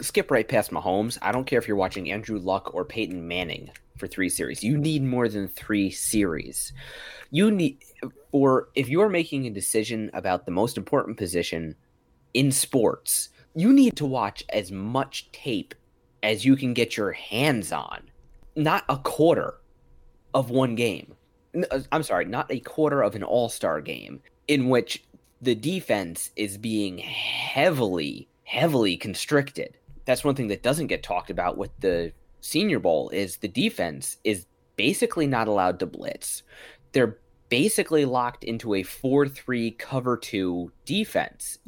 skip 0.00 0.30
right 0.30 0.46
past 0.46 0.70
Mahomes. 0.70 1.18
I 1.20 1.32
don't 1.32 1.46
care 1.46 1.58
if 1.58 1.66
you're 1.66 1.76
watching 1.76 2.10
Andrew 2.10 2.38
Luck 2.38 2.74
or 2.74 2.84
Peyton 2.84 3.26
Manning 3.26 3.70
for 3.98 4.06
three 4.06 4.28
series. 4.28 4.62
You 4.62 4.78
need 4.78 5.02
more 5.02 5.28
than 5.28 5.48
three 5.48 5.90
series. 5.90 6.72
You 7.30 7.50
need 7.50 7.82
for 8.30 8.68
if 8.74 8.88
you're 8.88 9.08
making 9.08 9.46
a 9.46 9.50
decision 9.50 10.10
about 10.14 10.46
the 10.46 10.52
most 10.52 10.76
important 10.76 11.18
position 11.18 11.74
in 12.34 12.52
sports, 12.52 13.30
you 13.54 13.72
need 13.72 13.96
to 13.96 14.06
watch 14.06 14.44
as 14.50 14.70
much 14.70 15.30
tape 15.32 15.74
as 16.22 16.44
you 16.44 16.56
can 16.56 16.72
get 16.72 16.96
your 16.96 17.12
hands 17.12 17.72
on. 17.72 18.02
Not 18.54 18.84
a 18.88 18.98
quarter 18.98 19.54
of 20.34 20.50
one 20.50 20.74
game. 20.74 21.14
Uh, 21.70 21.80
I'm 21.90 22.02
sorry, 22.02 22.26
not 22.26 22.50
a 22.52 22.60
quarter 22.60 23.02
of 23.02 23.14
an 23.14 23.22
all 23.22 23.48
star 23.48 23.80
game 23.80 24.20
in 24.46 24.68
which 24.68 25.04
the 25.40 25.54
defense 25.54 26.30
is 26.36 26.58
being 26.58 26.98
heavily, 26.98 28.27
heavily 28.48 28.96
constricted. 28.96 29.76
That's 30.06 30.24
one 30.24 30.34
thing 30.34 30.48
that 30.48 30.62
doesn't 30.62 30.86
get 30.86 31.02
talked 31.02 31.28
about 31.28 31.58
with 31.58 31.70
the 31.80 32.12
Senior 32.40 32.78
Bowl 32.78 33.10
is 33.10 33.36
the 33.36 33.48
defense 33.48 34.16
is 34.24 34.46
basically 34.76 35.26
not 35.26 35.48
allowed 35.48 35.78
to 35.80 35.86
blitz. 35.86 36.42
They're 36.92 37.18
basically 37.50 38.06
locked 38.06 38.44
into 38.44 38.72
a 38.72 38.82
4-3 38.82 39.78
cover 39.78 40.16
2 40.16 40.72
defense. 40.86 41.58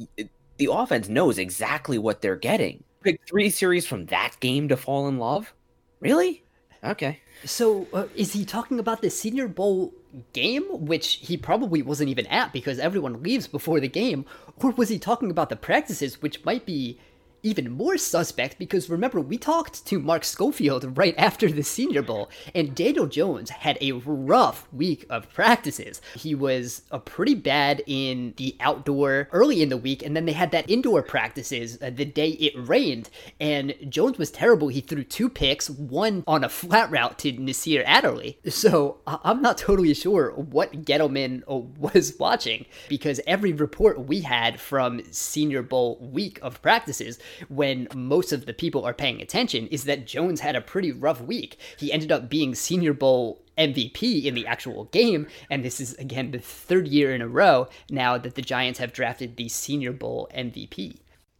The 0.57 0.71
offense 0.71 1.07
knows 1.07 1.37
exactly 1.37 1.99
what 1.99 2.21
they're 2.21 2.35
getting. 2.35 2.83
Pick 3.03 3.21
3 3.27 3.51
series 3.51 3.85
from 3.85 4.07
that 4.07 4.35
game 4.39 4.67
to 4.69 4.77
fall 4.77 5.07
in 5.07 5.19
love? 5.19 5.53
Really? 5.99 6.43
Okay. 6.83 7.19
So, 7.45 7.87
uh, 7.93 8.05
is 8.15 8.33
he 8.33 8.45
talking 8.45 8.79
about 8.79 9.01
the 9.01 9.09
Senior 9.09 9.47
Bowl 9.47 9.93
game, 10.33 10.63
which 10.69 11.19
he 11.21 11.37
probably 11.37 11.81
wasn't 11.81 12.09
even 12.09 12.27
at 12.27 12.53
because 12.53 12.79
everyone 12.79 13.23
leaves 13.23 13.47
before 13.47 13.79
the 13.79 13.87
game, 13.87 14.25
or 14.57 14.71
was 14.71 14.89
he 14.89 14.99
talking 14.99 15.31
about 15.31 15.49
the 15.49 15.55
practices, 15.55 16.21
which 16.21 16.43
might 16.45 16.65
be 16.65 16.99
even 17.43 17.71
more 17.71 17.97
suspect 17.97 18.59
because 18.59 18.89
remember, 18.89 19.19
we 19.19 19.37
talked 19.37 19.85
to 19.85 19.99
Mark 19.99 20.23
Schofield 20.23 20.97
right 20.97 21.15
after 21.17 21.49
the 21.51 21.63
Senior 21.63 22.01
Bowl, 22.01 22.29
and 22.53 22.75
Daniel 22.75 23.07
Jones 23.07 23.49
had 23.49 23.77
a 23.81 23.93
rough 23.93 24.67
week 24.71 25.05
of 25.09 25.31
practices. 25.33 26.01
He 26.15 26.35
was 26.35 26.83
a 26.91 26.99
pretty 26.99 27.35
bad 27.35 27.83
in 27.87 28.33
the 28.37 28.55
outdoor 28.59 29.27
early 29.31 29.61
in 29.61 29.69
the 29.69 29.77
week, 29.77 30.03
and 30.03 30.15
then 30.15 30.25
they 30.25 30.31
had 30.33 30.51
that 30.51 30.69
indoor 30.69 31.01
practices 31.01 31.77
uh, 31.81 31.89
the 31.89 32.05
day 32.05 32.29
it 32.29 32.53
rained, 32.55 33.09
and 33.39 33.73
Jones 33.89 34.17
was 34.17 34.31
terrible. 34.31 34.67
He 34.67 34.81
threw 34.81 35.03
two 35.03 35.29
picks, 35.29 35.69
one 35.69 36.23
on 36.27 36.43
a 36.43 36.49
flat 36.49 36.91
route 36.91 37.17
to 37.19 37.31
Nasir 37.31 37.83
Adderley. 37.85 38.37
So 38.49 38.99
I'm 39.07 39.41
not 39.41 39.57
totally 39.57 39.93
sure 39.93 40.31
what 40.31 40.85
Gettleman 40.85 41.43
uh, 41.49 41.55
was 41.79 42.15
watching 42.19 42.65
because 42.89 43.19
every 43.25 43.53
report 43.53 44.07
we 44.07 44.21
had 44.21 44.59
from 44.59 45.01
Senior 45.11 45.63
Bowl 45.63 45.97
week 45.99 46.39
of 46.41 46.61
practices 46.61 47.19
when 47.49 47.87
most 47.95 48.31
of 48.31 48.45
the 48.45 48.53
people 48.53 48.85
are 48.85 48.93
paying 48.93 49.21
attention 49.21 49.67
is 49.67 49.85
that 49.85 50.07
Jones 50.07 50.39
had 50.39 50.55
a 50.55 50.61
pretty 50.61 50.91
rough 50.91 51.21
week. 51.21 51.57
He 51.77 51.91
ended 51.91 52.11
up 52.11 52.29
being 52.29 52.55
Senior 52.55 52.93
Bowl 52.93 53.41
MVP 53.57 54.25
in 54.25 54.33
the 54.33 54.47
actual 54.47 54.85
game, 54.85 55.27
and 55.49 55.63
this 55.63 55.79
is 55.79 55.93
again 55.95 56.31
the 56.31 56.39
third 56.39 56.87
year 56.87 57.13
in 57.13 57.21
a 57.21 57.27
row 57.27 57.67
now 57.89 58.17
that 58.17 58.35
the 58.35 58.41
Giants 58.41 58.79
have 58.79 58.93
drafted 58.93 59.37
the 59.37 59.49
Senior 59.49 59.91
Bowl 59.91 60.29
MVP. 60.35 60.97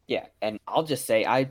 Yeah, 0.07 0.25
and 0.41 0.60
I'll 0.67 0.83
just 0.83 1.05
say 1.05 1.25
I 1.25 1.50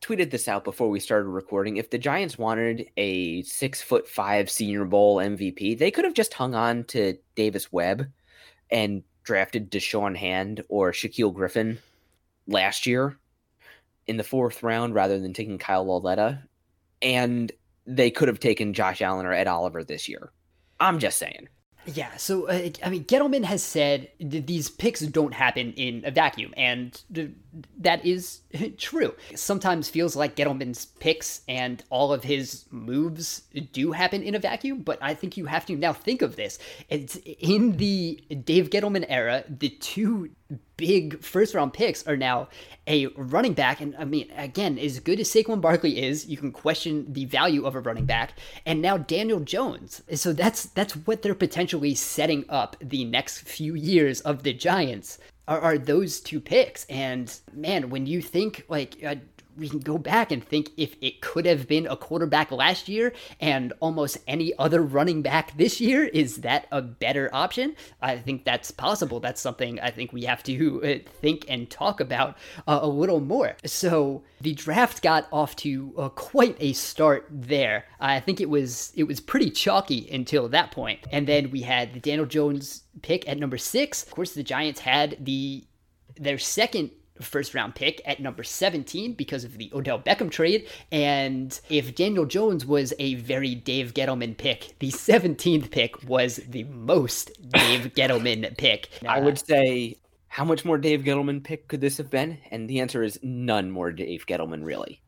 tweeted 0.00 0.30
this 0.30 0.48
out 0.48 0.64
before 0.64 0.88
we 0.88 1.00
started 1.00 1.28
recording. 1.28 1.76
If 1.76 1.90
the 1.90 1.98
Giants 1.98 2.38
wanted 2.38 2.90
a 2.96 3.42
six 3.42 3.82
foot 3.82 4.08
five 4.08 4.50
Senior 4.50 4.84
Bowl 4.84 5.16
MVP, 5.16 5.78
they 5.78 5.90
could 5.90 6.04
have 6.04 6.14
just 6.14 6.34
hung 6.34 6.54
on 6.54 6.84
to 6.84 7.18
Davis 7.34 7.70
Webb 7.72 8.06
and 8.70 9.02
drafted 9.22 9.70
Da'Shawn 9.70 10.16
Hand 10.16 10.64
or 10.68 10.92
Shaquille 10.92 11.34
Griffin 11.34 11.78
last 12.46 12.86
year 12.86 13.18
in 14.10 14.16
the 14.16 14.24
fourth 14.24 14.62
round 14.62 14.94
rather 14.94 15.18
than 15.18 15.32
taking 15.32 15.56
Kyle 15.56 15.86
Lauletta. 15.86 16.42
And 17.00 17.50
they 17.86 18.10
could 18.10 18.28
have 18.28 18.40
taken 18.40 18.74
Josh 18.74 19.00
Allen 19.00 19.24
or 19.24 19.32
Ed 19.32 19.46
Oliver 19.46 19.84
this 19.84 20.08
year. 20.08 20.32
I'm 20.80 20.98
just 20.98 21.18
saying. 21.18 21.48
Yeah, 21.86 22.14
so 22.16 22.46
uh, 22.46 22.70
I 22.84 22.90
mean, 22.90 23.04
Gettleman 23.04 23.44
has 23.44 23.62
said 23.62 24.08
these 24.20 24.68
picks 24.68 25.00
don't 25.00 25.32
happen 25.32 25.72
in 25.74 26.02
a 26.04 26.10
vacuum, 26.10 26.52
and 26.56 27.00
that 27.78 28.04
is 28.04 28.40
true. 28.78 29.14
Sometimes 29.34 29.88
feels 29.88 30.16
like 30.16 30.36
Gettleman's 30.36 30.86
picks 30.86 31.42
and 31.48 31.82
all 31.90 32.12
of 32.12 32.24
his 32.24 32.64
moves 32.70 33.42
do 33.72 33.92
happen 33.92 34.22
in 34.22 34.34
a 34.34 34.38
vacuum, 34.38 34.82
but 34.82 34.98
I 35.00 35.14
think 35.14 35.36
you 35.36 35.46
have 35.46 35.66
to 35.66 35.76
now 35.76 35.92
think 35.92 36.22
of 36.22 36.36
this. 36.36 36.58
It's 36.88 37.16
in 37.24 37.76
the 37.76 38.22
Dave 38.44 38.70
Gettleman 38.70 39.06
era, 39.08 39.44
the 39.48 39.68
two 39.68 40.30
big 40.76 41.22
first 41.22 41.54
round 41.54 41.72
picks 41.72 42.06
are 42.06 42.16
now 42.16 42.48
a 42.86 43.06
running 43.08 43.52
back. 43.52 43.80
And 43.80 43.94
I 43.96 44.04
mean, 44.04 44.30
again, 44.36 44.78
as 44.78 44.98
good 44.98 45.20
as 45.20 45.28
Saquon 45.28 45.60
Barkley 45.60 46.02
is, 46.02 46.26
you 46.26 46.36
can 46.36 46.50
question 46.50 47.12
the 47.12 47.26
value 47.26 47.66
of 47.66 47.74
a 47.74 47.80
running 47.80 48.06
back. 48.06 48.32
And 48.66 48.82
now 48.82 48.96
Daniel 48.96 49.40
Jones. 49.40 50.02
So 50.14 50.32
that's 50.32 50.64
that's 50.64 50.94
what 50.94 51.22
they're 51.22 51.34
potentially 51.34 51.94
setting 51.94 52.44
up 52.48 52.76
the 52.80 53.04
next 53.04 53.40
few 53.40 53.74
years 53.74 54.20
of 54.22 54.42
the 54.42 54.52
Giants 54.52 55.18
are, 55.50 55.60
are 55.60 55.78
those 55.78 56.20
two 56.20 56.40
picks. 56.40 56.86
And 56.86 57.30
man, 57.52 57.90
when 57.90 58.06
you 58.06 58.22
think 58.22 58.64
like 58.68 58.96
uh, 59.04 59.16
we 59.60 59.68
can 59.68 59.78
go 59.78 59.98
back 59.98 60.32
and 60.32 60.42
think 60.42 60.70
if 60.76 60.96
it 61.00 61.20
could 61.20 61.46
have 61.46 61.68
been 61.68 61.86
a 61.86 61.96
quarterback 61.96 62.50
last 62.50 62.88
year 62.88 63.12
and 63.38 63.72
almost 63.80 64.18
any 64.26 64.52
other 64.58 64.82
running 64.82 65.22
back 65.22 65.56
this 65.56 65.80
year, 65.80 66.04
is 66.04 66.38
that 66.38 66.66
a 66.72 66.80
better 66.80 67.30
option? 67.32 67.76
I 68.00 68.16
think 68.16 68.44
that's 68.44 68.70
possible. 68.70 69.20
That's 69.20 69.40
something 69.40 69.78
I 69.80 69.90
think 69.90 70.12
we 70.12 70.24
have 70.24 70.42
to 70.44 70.82
uh, 70.82 71.10
think 71.20 71.44
and 71.48 71.70
talk 71.70 72.00
about 72.00 72.36
uh, 72.66 72.80
a 72.82 72.88
little 72.88 73.20
more. 73.20 73.56
So 73.66 74.24
the 74.40 74.54
draft 74.54 75.02
got 75.02 75.28
off 75.30 75.54
to 75.56 75.92
uh, 75.98 76.08
quite 76.08 76.56
a 76.58 76.72
start 76.72 77.26
there. 77.30 77.84
I 78.00 78.20
think 78.20 78.40
it 78.40 78.48
was 78.48 78.92
it 78.96 79.04
was 79.04 79.20
pretty 79.20 79.50
chalky 79.50 80.08
until 80.10 80.48
that 80.48 80.70
point, 80.70 81.00
and 81.12 81.26
then 81.26 81.50
we 81.50 81.62
had 81.62 81.92
the 81.92 82.00
Daniel 82.00 82.26
Jones 82.26 82.84
pick 83.02 83.28
at 83.28 83.38
number 83.38 83.58
six. 83.58 84.02
Of 84.02 84.10
course, 84.10 84.32
the 84.32 84.42
Giants 84.42 84.80
had 84.80 85.16
the 85.20 85.64
their 86.18 86.38
second 86.38 86.90
first 87.20 87.54
round 87.54 87.74
pick 87.74 88.00
at 88.04 88.20
number 88.20 88.42
17 88.42 89.14
because 89.14 89.44
of 89.44 89.58
the 89.58 89.70
Odell 89.74 90.00
Beckham 90.00 90.30
trade. 90.30 90.68
And 90.90 91.58
if 91.68 91.94
Daniel 91.94 92.26
Jones 92.26 92.66
was 92.66 92.92
a 92.98 93.14
very 93.16 93.54
Dave 93.54 93.94
Gettleman 93.94 94.36
pick, 94.36 94.74
the 94.78 94.90
17th 94.90 95.70
pick 95.70 96.02
was 96.08 96.36
the 96.48 96.64
most 96.64 97.30
Dave 97.50 97.92
Gettleman 97.96 98.56
pick. 98.56 98.88
I 99.06 99.20
would 99.20 99.38
say, 99.38 99.96
how 100.28 100.44
much 100.44 100.64
more 100.64 100.78
Dave 100.78 101.02
Gettleman 101.02 101.42
pick 101.42 101.68
could 101.68 101.80
this 101.80 101.98
have 101.98 102.10
been? 102.10 102.38
And 102.50 102.68
the 102.68 102.80
answer 102.80 103.02
is 103.02 103.18
none 103.22 103.70
more 103.70 103.90
Dave 103.92 104.26
Gettleman, 104.26 104.64
really. 104.64 105.00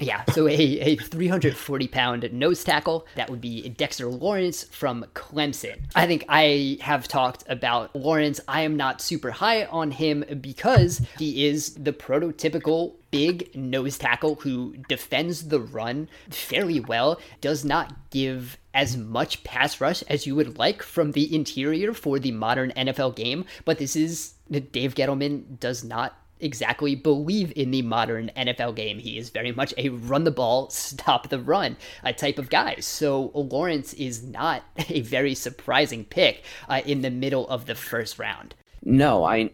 Yeah, 0.00 0.24
so 0.32 0.48
a, 0.48 0.52
a 0.52 0.96
340 0.96 1.88
pound 1.88 2.32
nose 2.32 2.64
tackle. 2.64 3.06
That 3.16 3.28
would 3.28 3.40
be 3.40 3.68
Dexter 3.68 4.06
Lawrence 4.06 4.64
from 4.64 5.04
Clemson. 5.14 5.82
I 5.94 6.06
think 6.06 6.24
I 6.28 6.78
have 6.80 7.06
talked 7.06 7.44
about 7.48 7.94
Lawrence. 7.94 8.40
I 8.48 8.62
am 8.62 8.76
not 8.76 9.02
super 9.02 9.30
high 9.30 9.66
on 9.66 9.90
him 9.90 10.24
because 10.40 11.02
he 11.18 11.46
is 11.46 11.74
the 11.74 11.92
prototypical 11.92 12.94
big 13.10 13.54
nose 13.54 13.98
tackle 13.98 14.36
who 14.36 14.74
defends 14.88 15.48
the 15.48 15.60
run 15.60 16.08
fairly 16.30 16.80
well, 16.80 17.20
does 17.40 17.64
not 17.64 17.92
give 18.10 18.56
as 18.72 18.96
much 18.96 19.42
pass 19.44 19.80
rush 19.80 20.02
as 20.04 20.26
you 20.26 20.34
would 20.36 20.58
like 20.58 20.82
from 20.82 21.12
the 21.12 21.34
interior 21.34 21.92
for 21.92 22.18
the 22.18 22.30
modern 22.30 22.72
NFL 22.76 23.16
game. 23.16 23.44
But 23.64 23.78
this 23.78 23.96
is 23.96 24.34
Dave 24.50 24.94
Gettleman 24.94 25.58
does 25.58 25.84
not 25.84 26.16
exactly 26.40 26.94
believe 26.94 27.52
in 27.56 27.70
the 27.70 27.82
modern 27.82 28.30
NFL 28.36 28.76
game. 28.76 28.98
He 28.98 29.18
is 29.18 29.30
very 29.30 29.52
much 29.52 29.74
a 29.76 29.88
run 29.90 30.24
the 30.24 30.30
ball, 30.30 30.70
stop 30.70 31.28
the 31.28 31.40
run 31.40 31.76
uh, 32.04 32.12
type 32.12 32.38
of 32.38 32.50
guy. 32.50 32.76
So 32.80 33.30
Lawrence 33.34 33.92
is 33.94 34.22
not 34.22 34.64
a 34.88 35.00
very 35.00 35.34
surprising 35.34 36.04
pick 36.04 36.44
uh, 36.68 36.82
in 36.84 37.02
the 37.02 37.10
middle 37.10 37.48
of 37.48 37.66
the 37.66 37.74
first 37.74 38.18
round. 38.18 38.54
No, 38.82 39.24
I 39.24 39.50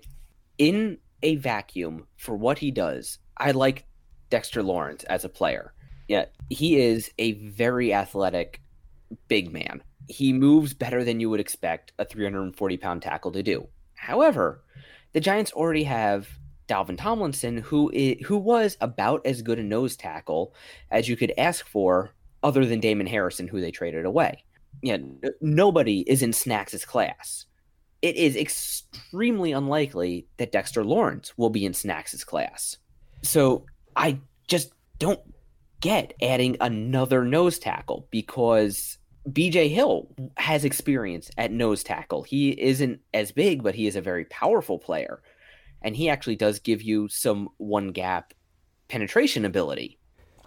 in 0.59 0.99
a 1.23 1.37
vacuum 1.37 2.07
for 2.17 2.37
what 2.37 2.59
he 2.59 2.71
does. 2.71 3.19
I 3.37 3.51
like 3.51 3.87
Dexter 4.31 4.63
Lawrence 4.63 5.05
as 5.05 5.25
a 5.25 5.29
player. 5.29 5.73
Yeah, 6.09 6.27
he 6.49 6.79
is 6.79 7.11
a 7.19 7.33
very 7.33 7.93
athletic 7.93 8.61
big 9.29 9.53
man. 9.53 9.83
He 10.09 10.33
moves 10.33 10.73
better 10.73 11.03
than 11.03 11.19
you 11.19 11.29
would 11.31 11.41
expect 11.41 11.93
a 11.99 12.05
340 12.05 12.77
pound 12.77 13.03
tackle 13.03 13.33
to 13.33 13.43
do. 13.43 13.69
However, 13.95 14.63
the 15.13 15.21
Giants 15.21 15.53
already 15.53 15.85
have 15.85 16.29
Dalvin 16.69 16.99
Tomlinson, 16.99 17.59
who 17.59 17.91
is, 17.93 18.17
who 18.27 18.37
was 18.37 18.77
about 18.81 19.25
as 19.25 19.43
good 19.43 19.59
a 19.59 19.63
nose 19.63 19.97
tackle 19.97 20.55
as 20.91 21.09
you 21.09 21.17
could 21.17 21.33
ask 21.39 21.67
for, 21.67 22.13
other 22.43 22.65
than 22.65 22.81
Damon 22.81 23.07
Harrison, 23.07 23.49
who 23.49 23.61
they 23.61 23.71
traded 23.71 24.05
away. 24.05 24.45
Yeah, 24.83 24.99
nobody 25.41 26.01
is 26.01 26.23
in 26.23 26.33
Snacks' 26.33 26.85
class. 26.85 27.47
It 28.03 28.17
is 28.17 28.37
extremely 28.37 29.53
unlikely 29.53 30.27
that 30.37 30.53
Dexter 30.53 30.85
Lawrence 30.85 31.37
will 31.39 31.51
be 31.51 31.65
in 31.65 31.73
Snacks' 31.73 32.23
class. 32.25 32.77
So 33.23 33.65
I 33.97 34.21
just 34.47 34.73
don't 34.99 35.21
get 35.81 36.15
adding 36.23 36.57
another 36.61 37.25
nose 37.25 37.59
tackle 37.59 38.07
because 38.11 38.99
BJ 39.31 39.71
Hill 39.71 40.09
has 40.37 40.65
experience 40.65 41.31
at 41.37 41.51
nose 41.51 41.83
tackle. 41.83 42.23
He 42.23 42.51
isn't 42.51 43.01
as 43.15 43.33
big, 43.33 43.63
but 43.63 43.75
he 43.75 43.87
is 43.87 43.97
a 43.97 44.01
very 44.01 44.25
powerful 44.27 44.79
player 44.79 45.23
and 45.87 45.97
he 45.97 46.11
actually 46.11 46.35
does 46.35 46.59
give 46.59 46.83
you 46.83 47.07
some 47.09 47.49
one 47.59 47.93
gap 47.93 48.35
penetration 48.89 49.45
ability. 49.45 49.99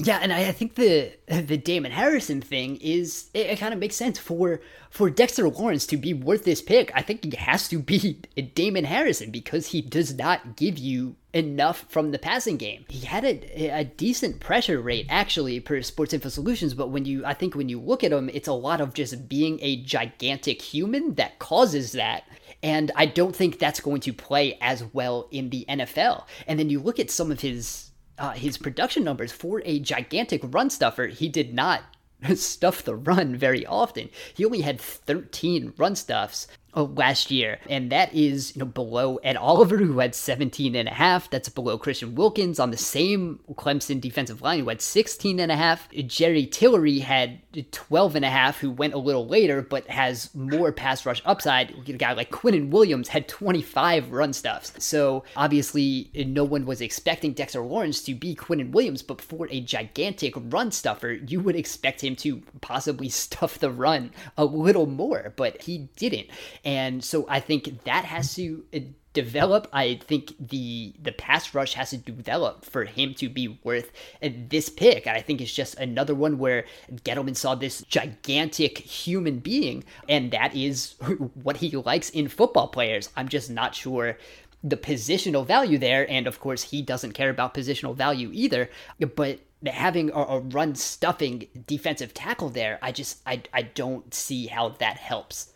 Yeah, 0.02 0.20
and 0.22 0.32
I 0.32 0.52
think 0.54 0.76
the 0.76 1.12
the 1.28 1.58
Damon 1.58 1.92
Harrison 1.92 2.42
thing 2.42 2.78
is 2.78 3.30
it, 3.34 3.48
it 3.48 3.60
kind 3.60 3.74
of 3.74 3.80
makes 3.80 3.96
sense 3.96 4.18
for 4.18 4.62
for 4.90 5.10
Dexter 5.10 5.48
Lawrence 5.50 5.86
to 5.88 5.98
be 5.98 6.14
worth 6.14 6.46
this 6.46 6.62
pick. 6.62 6.92
I 6.96 7.02
think 7.02 7.24
he 7.24 7.36
has 7.38 7.68
to 7.70 7.80
be 7.80 8.22
Damon 8.56 8.86
Harrison 8.86 9.32
because 9.32 9.68
he 9.68 9.82
does 9.82 10.14
not 10.14 10.56
give 10.56 10.78
you 10.78 11.16
enough 11.34 11.86
from 11.90 12.12
the 12.12 12.20
passing 12.20 12.58
game. 12.58 12.86
He 12.88 13.06
had 13.06 13.24
a, 13.26 13.80
a 13.80 13.84
decent 13.84 14.40
pressure 14.40 14.80
rate 14.80 15.06
actually 15.10 15.60
per 15.60 15.82
Sports 15.82 16.14
Info 16.14 16.30
Solutions, 16.30 16.74
but 16.74 16.90
when 16.90 17.04
you 17.04 17.26
I 17.26 17.34
think 17.34 17.56
when 17.56 17.68
you 17.68 17.80
look 17.80 18.04
at 18.04 18.14
him, 18.14 18.30
it's 18.34 18.48
a 18.48 18.54
lot 18.54 18.80
of 18.82 18.94
just 18.94 19.28
being 19.28 19.60
a 19.62 19.84
gigantic 19.84 20.62
human 20.62 21.16
that 21.16 21.40
causes 21.40 21.94
that. 21.94 22.24
And 22.62 22.92
I 22.96 23.06
don't 23.06 23.36
think 23.36 23.58
that's 23.58 23.80
going 23.80 24.02
to 24.02 24.14
play 24.14 24.58
as 24.62 24.84
well 24.94 25.28
in 25.32 25.50
the 25.50 25.66
NFL. 25.70 26.26
And 26.48 26.60
then 26.60 26.70
you 26.70 26.80
look 26.80 27.00
at 27.00 27.10
some 27.10 27.32
of 27.32 27.42
his 27.42 27.92
uh, 28.18 28.32
his 28.32 28.58
production 28.58 29.04
numbers 29.04 29.32
for 29.32 29.62
a 29.66 29.80
gigantic 29.80 30.42
run 30.44 30.70
stuffer. 30.70 31.08
He 31.08 31.30
did 31.30 31.54
not 31.54 31.84
stuff 32.36 32.84
the 32.84 32.96
run 32.96 33.36
very 33.36 33.66
often. 33.66 34.10
He 34.34 34.46
only 34.46 34.62
had 34.62 34.80
13 34.80 35.74
run 35.78 35.96
stuffs 35.96 36.48
last 36.76 37.32
year, 37.32 37.60
and 37.70 37.92
that 37.92 38.14
is 38.14 38.56
you 38.56 38.60
know 38.60 38.66
below 38.66 39.18
Ed 39.18 39.38
Oliver, 39.38 39.78
who 39.78 40.00
had 40.00 40.14
17 40.14 40.76
and 40.76 40.88
a 40.88 40.94
half. 40.94 41.30
That's 41.30 41.50
below 41.50 41.78
Christian 41.78 42.16
Wilkins 42.16 42.60
on 42.60 42.72
the 42.72 42.78
same 42.78 43.40
Clemson 43.54 44.00
defensive 44.00 44.42
line, 44.42 44.60
who 44.60 44.70
had 44.70 44.82
16 44.82 45.40
and 45.40 45.52
a 45.52 45.56
half. 45.56 45.90
Jerry 45.92 46.46
Tillery 46.46 47.00
had 47.00 47.40
12 47.72 48.16
and 48.16 48.26
a 48.26 48.30
half, 48.30 48.60
who 48.60 48.70
went 48.70 48.94
a 48.94 49.00
little 49.00 49.28
later, 49.28 49.62
but 49.62 49.88
has 49.88 50.34
more 50.36 50.72
pass 50.72 51.06
rush 51.06 51.22
upside. 51.26 51.74
A 51.88 51.94
guy 51.94 52.14
like 52.14 52.30
Quinnen 52.30 52.70
Williams 52.70 53.08
had 53.08 53.28
25 53.28 54.12
run 54.12 54.34
stuffs. 54.34 54.74
So 54.84 55.24
obviously, 55.36 56.12
no 56.14 56.44
one 56.44 56.66
was 56.66 56.82
expecting 56.82 57.34
Dexter 57.34 57.62
Lawrence 57.62 58.04
to 58.04 58.14
be 58.14 58.36
Quinnen 58.36 58.72
Williams, 58.72 59.02
but 59.02 59.22
for 59.22 59.48
a 59.50 59.62
gigantic 59.62 60.34
run 60.36 60.72
stuffer, 60.72 61.12
you 61.12 61.40
would 61.40 61.56
expect 61.56 62.04
him 62.04 62.16
to 62.18 62.42
possibly 62.62 63.10
stuff 63.20 63.60
the 63.60 63.72
run 63.72 64.12
a 64.38 64.46
little 64.46 64.86
more, 64.86 65.34
but 65.36 65.62
he 65.62 65.90
didn't. 65.96 66.28
And 66.64 67.04
so 67.04 67.26
I 67.30 67.40
think 67.40 67.84
that 67.84 68.06
has 68.06 68.36
to 68.36 68.64
develop. 69.14 69.68
I 69.74 69.96
think 69.96 70.34
the 70.40 70.94
the 71.02 71.12
pass 71.12 71.54
rush 71.54 71.74
has 71.74 71.90
to 71.92 71.98
develop 71.98 72.66
for 72.66 72.86
him 72.86 73.14
to 73.16 73.30
be 73.30 73.60
worth 73.64 73.92
uh, 74.22 74.30
this 74.50 74.70
pick. 74.70 75.08
I 75.08 75.22
think 75.22 75.42
it's 75.42 75.54
just 75.54 75.76
another 75.76 76.16
one 76.16 76.38
where 76.38 76.66
Gettleman 77.04 77.36
saw 77.36 77.56
this 77.56 77.82
gigantic 77.84 78.78
human 78.78 79.40
being, 79.40 79.84
and 80.08 80.32
that 80.32 80.56
is 80.56 80.96
what 81.34 81.58
he 81.58 81.72
likes 81.72 82.10
in 82.10 82.28
football 82.28 82.68
players. 82.68 83.10
I'm 83.16 83.30
just 83.30 83.50
not 83.50 83.76
sure 83.76 84.18
the 84.64 84.78
positional 84.78 85.46
value 85.46 85.78
there, 85.78 86.10
and 86.10 86.28
of 86.28 86.40
course 86.40 86.64
he 86.64 86.82
doesn't 86.82 87.14
care 87.14 87.30
about 87.30 87.54
positional 87.54 87.96
value 87.96 88.30
either. 88.34 88.70
But 89.16 89.40
having 89.66 90.12
a, 90.12 90.20
a 90.20 90.40
run 90.40 90.76
stuffing 90.76 91.48
defensive 91.66 92.14
tackle 92.14 92.50
there, 92.50 92.78
I 92.82 92.92
just 92.92 93.22
I 93.26 93.42
I 93.54 93.64
don't 93.64 94.14
see 94.14 94.48
how 94.48 94.70
that 94.80 94.98
helps. 94.98 95.54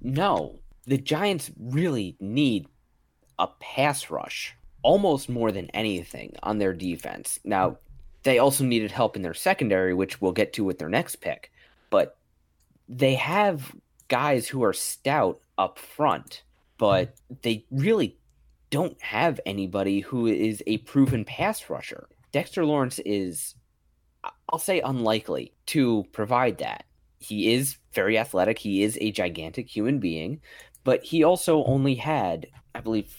No, 0.00 0.60
the 0.88 0.96
Giants 0.98 1.50
really 1.60 2.16
need 2.18 2.66
a 3.38 3.46
pass 3.60 4.10
rush 4.10 4.56
almost 4.82 5.28
more 5.28 5.52
than 5.52 5.68
anything 5.70 6.34
on 6.42 6.56
their 6.58 6.72
defense. 6.72 7.38
Now, 7.44 7.76
they 8.22 8.38
also 8.38 8.64
needed 8.64 8.90
help 8.90 9.14
in 9.14 9.22
their 9.22 9.34
secondary, 9.34 9.92
which 9.92 10.20
we'll 10.20 10.32
get 10.32 10.54
to 10.54 10.64
with 10.64 10.78
their 10.78 10.88
next 10.88 11.16
pick, 11.16 11.52
but 11.90 12.16
they 12.88 13.14
have 13.14 13.70
guys 14.08 14.48
who 14.48 14.64
are 14.64 14.72
stout 14.72 15.40
up 15.58 15.78
front, 15.78 16.42
but 16.78 17.14
they 17.42 17.66
really 17.70 18.16
don't 18.70 19.00
have 19.02 19.40
anybody 19.44 20.00
who 20.00 20.26
is 20.26 20.62
a 20.66 20.78
proven 20.78 21.24
pass 21.24 21.68
rusher. 21.68 22.08
Dexter 22.32 22.64
Lawrence 22.64 22.98
is, 23.04 23.54
I'll 24.48 24.58
say, 24.58 24.80
unlikely 24.80 25.52
to 25.66 26.06
provide 26.12 26.58
that 26.58 26.84
he 27.18 27.52
is 27.52 27.76
very 27.92 28.18
athletic. 28.18 28.58
He 28.58 28.82
is 28.82 28.96
a 29.00 29.10
gigantic 29.10 29.68
human 29.68 29.98
being, 29.98 30.40
but 30.88 31.04
he 31.04 31.22
also 31.22 31.64
only 31.64 31.96
had, 31.96 32.46
I 32.74 32.80
believe, 32.80 33.14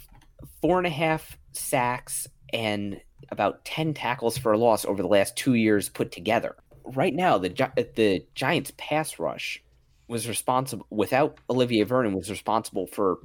four 0.59 0.79
and 0.79 0.87
a 0.87 0.89
half 0.89 1.37
sacks 1.51 2.27
and 2.51 2.99
about 3.29 3.63
10 3.63 3.93
tackles 3.93 4.39
for 4.39 4.53
a 4.53 4.57
loss 4.57 4.85
over 4.85 5.03
the 5.03 5.07
last 5.07 5.35
two 5.35 5.53
years 5.53 5.87
put 5.87 6.11
together. 6.11 6.55
Right 6.83 7.13
now, 7.13 7.37
the, 7.37 7.49
the 7.95 8.25
Giants' 8.33 8.73
pass 8.75 9.19
rush 9.19 9.63
was 10.07 10.27
responsible, 10.27 10.87
without 10.89 11.37
Olivier 11.47 11.83
Vernon, 11.83 12.15
was 12.15 12.31
responsible 12.31 12.87
for 12.87 13.19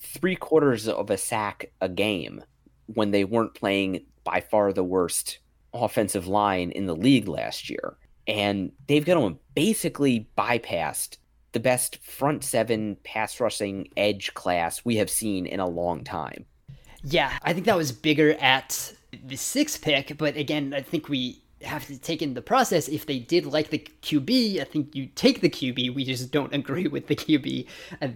three 0.00 0.36
quarters 0.36 0.88
of 0.88 1.10
a 1.10 1.18
sack 1.18 1.66
a 1.82 1.88
game 1.90 2.42
when 2.86 3.10
they 3.10 3.24
weren't 3.24 3.54
playing 3.54 4.06
by 4.24 4.40
far 4.40 4.72
the 4.72 4.82
worst 4.82 5.40
offensive 5.74 6.26
line 6.26 6.70
in 6.70 6.86
the 6.86 6.96
league 6.96 7.28
last 7.28 7.68
year 7.68 7.98
and 8.26 8.70
Dave 8.86 9.04
Gettleman 9.04 9.38
basically 9.54 10.28
bypassed 10.38 11.16
the 11.52 11.60
best 11.60 11.98
front 12.02 12.44
seven 12.44 12.96
pass 13.04 13.40
rushing 13.40 13.88
edge 13.96 14.34
class 14.34 14.84
we 14.84 14.96
have 14.96 15.10
seen 15.10 15.46
in 15.46 15.60
a 15.60 15.68
long 15.68 16.04
time. 16.04 16.46
Yeah, 17.04 17.32
I 17.42 17.52
think 17.52 17.66
that 17.66 17.76
was 17.76 17.92
bigger 17.92 18.34
at 18.34 18.94
the 19.24 19.36
sixth 19.36 19.82
pick, 19.82 20.16
but 20.18 20.36
again, 20.36 20.72
I 20.72 20.82
think 20.82 21.08
we 21.08 21.42
have 21.64 21.86
to 21.86 21.98
take 21.98 22.22
in 22.22 22.34
the 22.34 22.42
process. 22.42 22.88
If 22.88 23.06
they 23.06 23.18
did 23.18 23.46
like 23.46 23.70
the 23.70 23.78
QB, 24.02 24.60
I 24.60 24.64
think 24.64 24.94
you 24.94 25.06
take 25.14 25.40
the 25.40 25.50
QB. 25.50 25.94
We 25.94 26.04
just 26.04 26.30
don't 26.30 26.54
agree 26.60 26.86
with 26.86 27.06
the 27.06 27.16
QB 27.16 27.66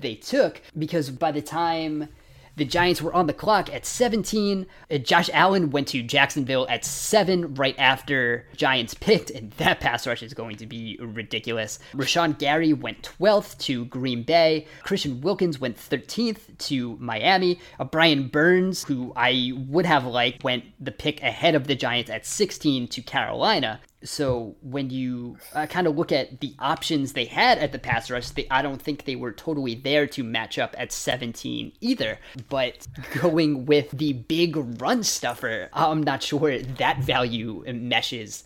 they 0.00 0.14
took 0.14 0.60
because 0.78 1.10
by 1.10 1.32
the 1.32 1.42
time 1.42 2.08
the 2.56 2.64
Giants 2.64 3.02
were 3.02 3.14
on 3.14 3.26
the 3.26 3.32
clock 3.32 3.72
at 3.72 3.86
17. 3.86 4.66
Uh, 4.90 4.98
Josh 4.98 5.30
Allen 5.32 5.70
went 5.70 5.88
to 5.88 6.02
Jacksonville 6.02 6.66
at 6.68 6.84
7 6.84 7.54
right 7.54 7.74
after 7.78 8.46
Giants 8.56 8.94
picked, 8.94 9.30
and 9.30 9.50
that 9.58 9.80
pass 9.80 10.06
rush 10.06 10.22
is 10.22 10.34
going 10.34 10.56
to 10.56 10.66
be 10.66 10.98
ridiculous. 11.00 11.78
Rashan 11.94 12.38
Gary 12.38 12.72
went 12.72 13.02
12th 13.02 13.58
to 13.58 13.84
Green 13.86 14.22
Bay. 14.22 14.66
Christian 14.82 15.20
Wilkins 15.20 15.60
went 15.60 15.76
13th 15.76 16.56
to 16.58 16.96
Miami. 16.98 17.60
Uh, 17.78 17.84
Brian 17.84 18.28
Burns, 18.28 18.84
who 18.84 19.12
I 19.14 19.52
would 19.68 19.86
have 19.86 20.06
liked, 20.06 20.42
went 20.42 20.64
the 20.80 20.92
pick 20.92 21.22
ahead 21.22 21.54
of 21.54 21.66
the 21.66 21.76
Giants 21.76 22.10
at 22.10 22.26
16 22.26 22.88
to 22.88 23.02
Carolina. 23.02 23.80
So 24.04 24.56
when 24.60 24.90
you 24.90 25.38
uh, 25.54 25.66
kind 25.66 25.86
of 25.86 25.96
look 25.96 26.12
at 26.12 26.40
the 26.40 26.54
options 26.58 27.12
they 27.12 27.24
had 27.24 27.58
at 27.58 27.72
the 27.72 27.78
pass 27.78 28.10
rush, 28.10 28.28
they, 28.30 28.46
I 28.50 28.62
don't 28.62 28.80
think 28.80 29.04
they 29.04 29.16
were 29.16 29.32
totally 29.32 29.74
there 29.74 30.06
to 30.08 30.22
match 30.22 30.58
up 30.58 30.74
at 30.78 30.92
17 30.92 31.72
either. 31.80 32.18
But 32.48 32.86
going 33.20 33.66
with 33.66 33.90
the 33.90 34.12
big 34.12 34.56
run 34.80 35.02
stuffer, 35.02 35.70
I'm 35.72 36.02
not 36.02 36.22
sure 36.22 36.58
that 36.58 36.98
value 36.98 37.64
meshes 37.66 38.44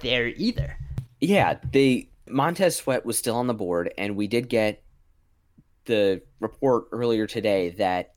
there 0.00 0.28
either. 0.28 0.78
Yeah, 1.20 1.58
the 1.70 2.08
Montez 2.28 2.76
Sweat 2.76 3.06
was 3.06 3.18
still 3.18 3.36
on 3.36 3.46
the 3.46 3.54
board, 3.54 3.92
and 3.96 4.16
we 4.16 4.26
did 4.26 4.48
get 4.48 4.82
the 5.84 6.22
report 6.40 6.86
earlier 6.92 7.26
today 7.26 7.70
that 7.70 8.14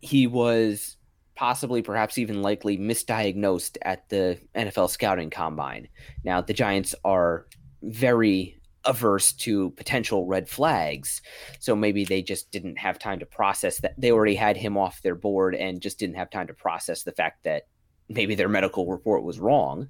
he 0.00 0.26
was 0.26 0.95
possibly, 1.36 1.82
perhaps 1.82 2.18
even 2.18 2.42
likely, 2.42 2.76
misdiagnosed 2.76 3.76
at 3.82 4.08
the 4.08 4.40
NFL 4.56 4.90
scouting 4.90 5.30
combine. 5.30 5.88
Now, 6.24 6.40
the 6.40 6.54
Giants 6.54 6.94
are 7.04 7.46
very 7.82 8.58
averse 8.86 9.32
to 9.32 9.70
potential 9.72 10.26
red 10.26 10.48
flags. 10.48 11.20
So 11.58 11.76
maybe 11.76 12.04
they 12.04 12.22
just 12.22 12.50
didn't 12.50 12.78
have 12.78 12.98
time 12.98 13.18
to 13.18 13.26
process 13.26 13.80
that. 13.80 13.94
They 13.98 14.12
already 14.12 14.36
had 14.36 14.56
him 14.56 14.78
off 14.78 15.02
their 15.02 15.14
board 15.14 15.54
and 15.54 15.80
just 15.80 15.98
didn't 15.98 16.16
have 16.16 16.30
time 16.30 16.46
to 16.46 16.54
process 16.54 17.02
the 17.02 17.12
fact 17.12 17.44
that 17.44 17.64
maybe 18.08 18.34
their 18.34 18.48
medical 18.48 18.86
report 18.86 19.24
was 19.24 19.40
wrong. 19.40 19.88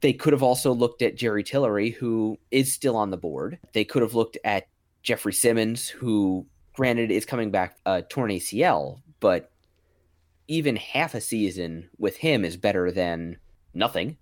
They 0.00 0.12
could 0.12 0.32
have 0.32 0.42
also 0.42 0.72
looked 0.72 1.02
at 1.02 1.16
Jerry 1.16 1.42
Tillery, 1.42 1.90
who 1.90 2.38
is 2.50 2.72
still 2.72 2.96
on 2.96 3.10
the 3.10 3.16
board. 3.16 3.58
They 3.72 3.84
could 3.84 4.02
have 4.02 4.14
looked 4.14 4.38
at 4.44 4.68
Jeffrey 5.02 5.32
Simmons, 5.32 5.88
who, 5.88 6.46
granted, 6.74 7.10
is 7.10 7.26
coming 7.26 7.50
back 7.50 7.76
uh, 7.84 8.02
torn 8.08 8.30
ACL, 8.30 9.00
but 9.20 9.50
even 10.48 10.76
half 10.76 11.14
a 11.14 11.20
season 11.20 11.90
with 11.98 12.18
him 12.18 12.44
is 12.44 12.56
better 12.56 12.90
than 12.90 13.38
nothing. 13.72 14.16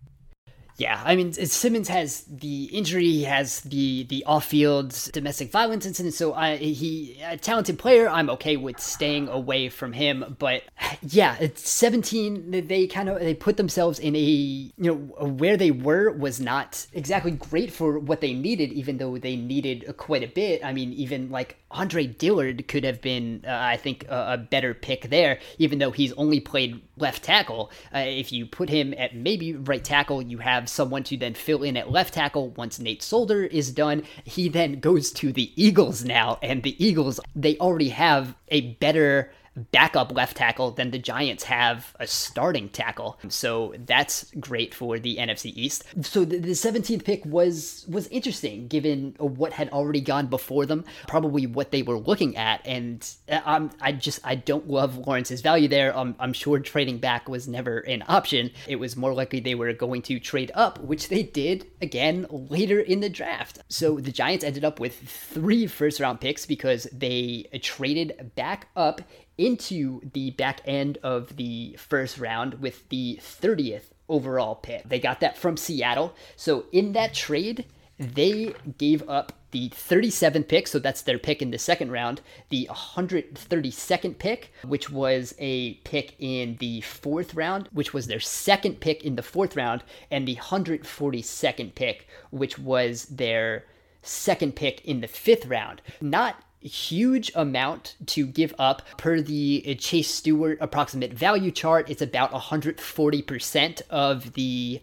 Yeah, 0.78 1.00
I 1.04 1.16
mean 1.16 1.32
Simmons 1.32 1.88
has 1.88 2.24
the 2.24 2.64
injury, 2.64 3.04
he 3.04 3.24
has 3.24 3.61
the 3.61 4.04
the 4.04 4.24
off-field 4.24 5.11
domestic 5.12 5.50
violence 5.50 5.85
incident. 5.85 6.14
So 6.14 6.32
I, 6.32 6.56
he 6.56 7.20
a 7.24 7.37
talented 7.37 7.78
player. 7.78 8.08
I'm 8.08 8.30
okay 8.30 8.56
with 8.56 8.80
staying 8.80 9.28
away 9.28 9.68
from 9.68 9.92
him. 9.92 10.37
But 10.38 10.62
yeah, 11.02 11.37
it's 11.38 11.68
17. 11.70 12.66
They 12.66 12.87
kind 12.87 13.08
of 13.08 13.20
they 13.20 13.35
put 13.35 13.58
themselves 13.58 13.98
in 13.98 14.16
a 14.16 14.18
you 14.18 14.72
know 14.78 14.94
where 14.94 15.56
they 15.56 15.70
were 15.70 16.11
was 16.11 16.40
not 16.40 16.87
exactly 16.92 17.32
great 17.32 17.70
for 17.72 17.98
what 17.98 18.20
they 18.20 18.32
needed, 18.32 18.72
even 18.72 18.96
though 18.96 19.18
they 19.18 19.37
needed 19.37 19.94
quite 19.98 20.24
a 20.24 20.28
bit. 20.28 20.64
I 20.64 20.72
mean, 20.72 20.92
even 20.94 21.30
like 21.30 21.62
Andre 21.72 22.06
Dillard 22.06 22.68
could 22.68 22.85
have 22.85 23.00
been, 23.00 23.44
uh, 23.46 23.50
I 23.50 23.76
think, 23.76 24.04
a, 24.08 24.35
a, 24.35 24.38
better 24.38 24.74
pick 24.74 25.08
there, 25.11 25.38
even 25.58 25.78
though 25.78 25.90
he's 25.90 26.12
only 26.14 26.40
played 26.40 26.80
left 26.96 27.24
tackle. 27.24 27.70
Uh, 27.94 27.98
if 27.98 28.32
you 28.32 28.46
put 28.46 28.68
him 28.68 28.94
at 28.96 29.16
maybe 29.16 29.54
right 29.54 29.82
tackle, 29.82 30.22
you 30.22 30.38
have 30.38 30.68
someone 30.68 31.02
to 31.04 31.16
then 31.16 31.35
fill 31.35 31.62
in 31.62 31.76
at 31.76 31.90
left 31.90 32.14
tackle 32.14 32.50
once 32.50 32.78
Nate 32.78 33.02
Solder 33.02 33.44
is 33.44 33.72
done. 33.72 34.04
He 34.24 34.48
then 34.48 34.80
goes 34.80 35.11
to 35.12 35.32
the 35.32 35.52
Eagles 35.56 36.04
now, 36.04 36.38
and 36.42 36.62
the 36.62 36.82
Eagles, 36.85 37.18
they 37.35 37.56
already 37.58 37.88
have 37.90 38.35
a 38.48 38.72
better 38.74 39.32
backup 39.56 40.12
left 40.12 40.36
tackle 40.36 40.70
than 40.70 40.90
the 40.90 40.98
Giants 40.98 41.44
have 41.44 41.94
a 42.00 42.06
starting 42.06 42.68
tackle. 42.68 43.18
So 43.28 43.74
that's 43.86 44.30
great 44.40 44.74
for 44.74 44.98
the 44.98 45.16
NFC 45.16 45.52
East. 45.54 45.84
So 46.02 46.24
the, 46.24 46.38
the 46.38 46.52
17th 46.52 47.04
pick 47.04 47.24
was 47.24 47.84
was 47.88 48.06
interesting 48.08 48.68
given 48.68 49.14
what 49.18 49.52
had 49.52 49.68
already 49.70 50.00
gone 50.00 50.26
before 50.26 50.66
them, 50.66 50.84
probably 51.06 51.46
what 51.46 51.70
they 51.70 51.82
were 51.82 51.98
looking 51.98 52.36
at. 52.36 52.66
And 52.66 53.08
um, 53.44 53.70
I 53.80 53.92
just 53.92 54.20
I 54.24 54.34
don't 54.34 54.68
love 54.68 54.98
Lawrence's 54.98 55.42
value 55.42 55.68
there. 55.68 55.96
Um, 55.96 56.14
I'm 56.18 56.32
sure 56.32 56.58
trading 56.58 56.98
back 56.98 57.28
was 57.28 57.48
never 57.48 57.78
an 57.80 58.04
option. 58.08 58.50
It 58.66 58.76
was 58.76 58.96
more 58.96 59.12
likely 59.12 59.40
they 59.40 59.54
were 59.54 59.72
going 59.72 60.02
to 60.02 60.18
trade 60.18 60.50
up, 60.54 60.78
which 60.80 61.08
they 61.08 61.22
did 61.22 61.66
again 61.80 62.26
later 62.30 62.80
in 62.80 63.00
the 63.00 63.10
draft. 63.10 63.58
So 63.68 64.00
the 64.00 64.12
Giants 64.12 64.44
ended 64.44 64.64
up 64.64 64.80
with 64.80 64.96
three 64.96 65.66
first 65.66 66.00
round 66.00 66.20
picks 66.20 66.46
because 66.46 66.86
they 66.92 67.46
traded 67.62 68.32
back 68.34 68.68
up 68.76 69.02
into 69.38 70.01
the 70.12 70.31
back 70.33 70.61
end 70.64 70.99
of 71.03 71.37
the 71.37 71.77
first 71.79 72.18
round 72.18 72.55
with 72.55 72.88
the 72.88 73.18
30th 73.21 73.90
overall 74.09 74.55
pick. 74.55 74.88
They 74.88 75.01
got 75.01 75.21
that 75.21 75.38
from 75.38 75.57
Seattle. 75.57 76.14
So 76.37 76.66
in 76.73 76.92
that 76.92 77.14
trade, 77.14 77.64
they 77.99 78.55
gave 78.79 79.09
up 79.09 79.33
the 79.53 79.68
37th 79.68 80.49
pick, 80.49 80.66
so 80.66 80.79
that's 80.79 81.03
their 81.03 81.18
pick 81.18 81.42
in 81.42 81.51
the 81.51 81.59
second 81.59 81.92
round, 81.92 82.21
the 82.49 82.68
132nd 82.71 84.18
pick, 84.18 84.53
which 84.64 84.90
was 84.90 85.35
a 85.38 85.75
pick 85.85 86.16
in 86.18 86.57
the 86.59 86.81
fourth 86.81 87.35
round, 87.35 87.68
which 87.73 87.92
was 87.92 88.07
their 88.07 88.21
second 88.21 88.81
pick 88.81 89.05
in 89.05 89.16
the 89.16 89.23
fourth 89.23 89.55
round, 89.55 89.85
and 90.11 90.27
the 90.27 90.37
142nd 90.37 91.75
pick, 91.75 92.09
which 92.31 92.59
was 92.59 93.05
their 93.07 93.66
second 94.03 94.57
pick 94.57 94.85
in 94.85 95.01
the 95.01 95.09
fifth 95.09 95.47
round. 95.47 95.83
Not 96.01 96.42
huge 96.62 97.31
amount 97.35 97.96
to 98.07 98.27
give 98.27 98.55
up 98.59 98.83
per 98.96 99.20
the 99.20 99.77
Chase 99.81 100.09
Stuart 100.09 100.59
approximate 100.61 101.12
value 101.12 101.51
chart. 101.51 101.90
It's 101.90 102.03
about 102.03 102.33
140% 102.33 103.83
of 103.90 104.33
the 104.35 104.81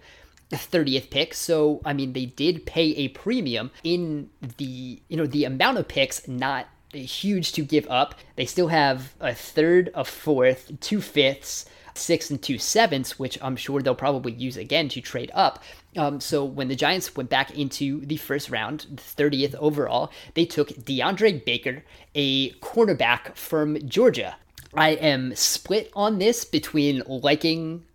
30th 0.51 1.09
pick. 1.09 1.33
So, 1.33 1.81
I 1.85 1.93
mean, 1.93 2.13
they 2.13 2.25
did 2.25 2.65
pay 2.65 2.91
a 2.91 3.09
premium 3.09 3.71
in 3.83 4.29
the, 4.57 5.01
you 5.07 5.17
know, 5.17 5.27
the 5.27 5.45
amount 5.45 5.77
of 5.77 5.87
picks, 5.87 6.27
not 6.27 6.67
huge 6.91 7.51
to 7.53 7.61
give 7.61 7.87
up. 7.89 8.15
They 8.35 8.45
still 8.45 8.69
have 8.69 9.13
a 9.19 9.33
third, 9.33 9.91
a 9.93 10.03
fourth, 10.03 10.71
two 10.79 11.01
fifths, 11.01 11.65
six 11.99 12.29
and 12.29 12.41
two 12.41 12.57
sevenths, 12.57 13.19
which 13.19 13.37
I'm 13.41 13.55
sure 13.55 13.81
they'll 13.81 13.95
probably 13.95 14.31
use 14.31 14.57
again 14.57 14.89
to 14.89 15.01
trade 15.01 15.31
up. 15.33 15.63
Um, 15.97 16.19
so 16.19 16.45
when 16.45 16.67
the 16.67 16.75
Giants 16.75 17.15
went 17.15 17.29
back 17.29 17.57
into 17.57 18.05
the 18.05 18.17
first 18.17 18.49
round, 18.49 18.85
30th 18.95 19.55
overall, 19.55 20.11
they 20.33 20.45
took 20.45 20.69
DeAndre 20.69 21.43
Baker, 21.43 21.83
a 22.15 22.51
cornerback 22.53 23.35
from 23.35 23.77
Georgia. 23.87 24.35
I 24.73 24.89
am 24.89 25.35
split 25.35 25.91
on 25.95 26.19
this 26.19 26.45
between 26.45 27.01
liking 27.07 27.85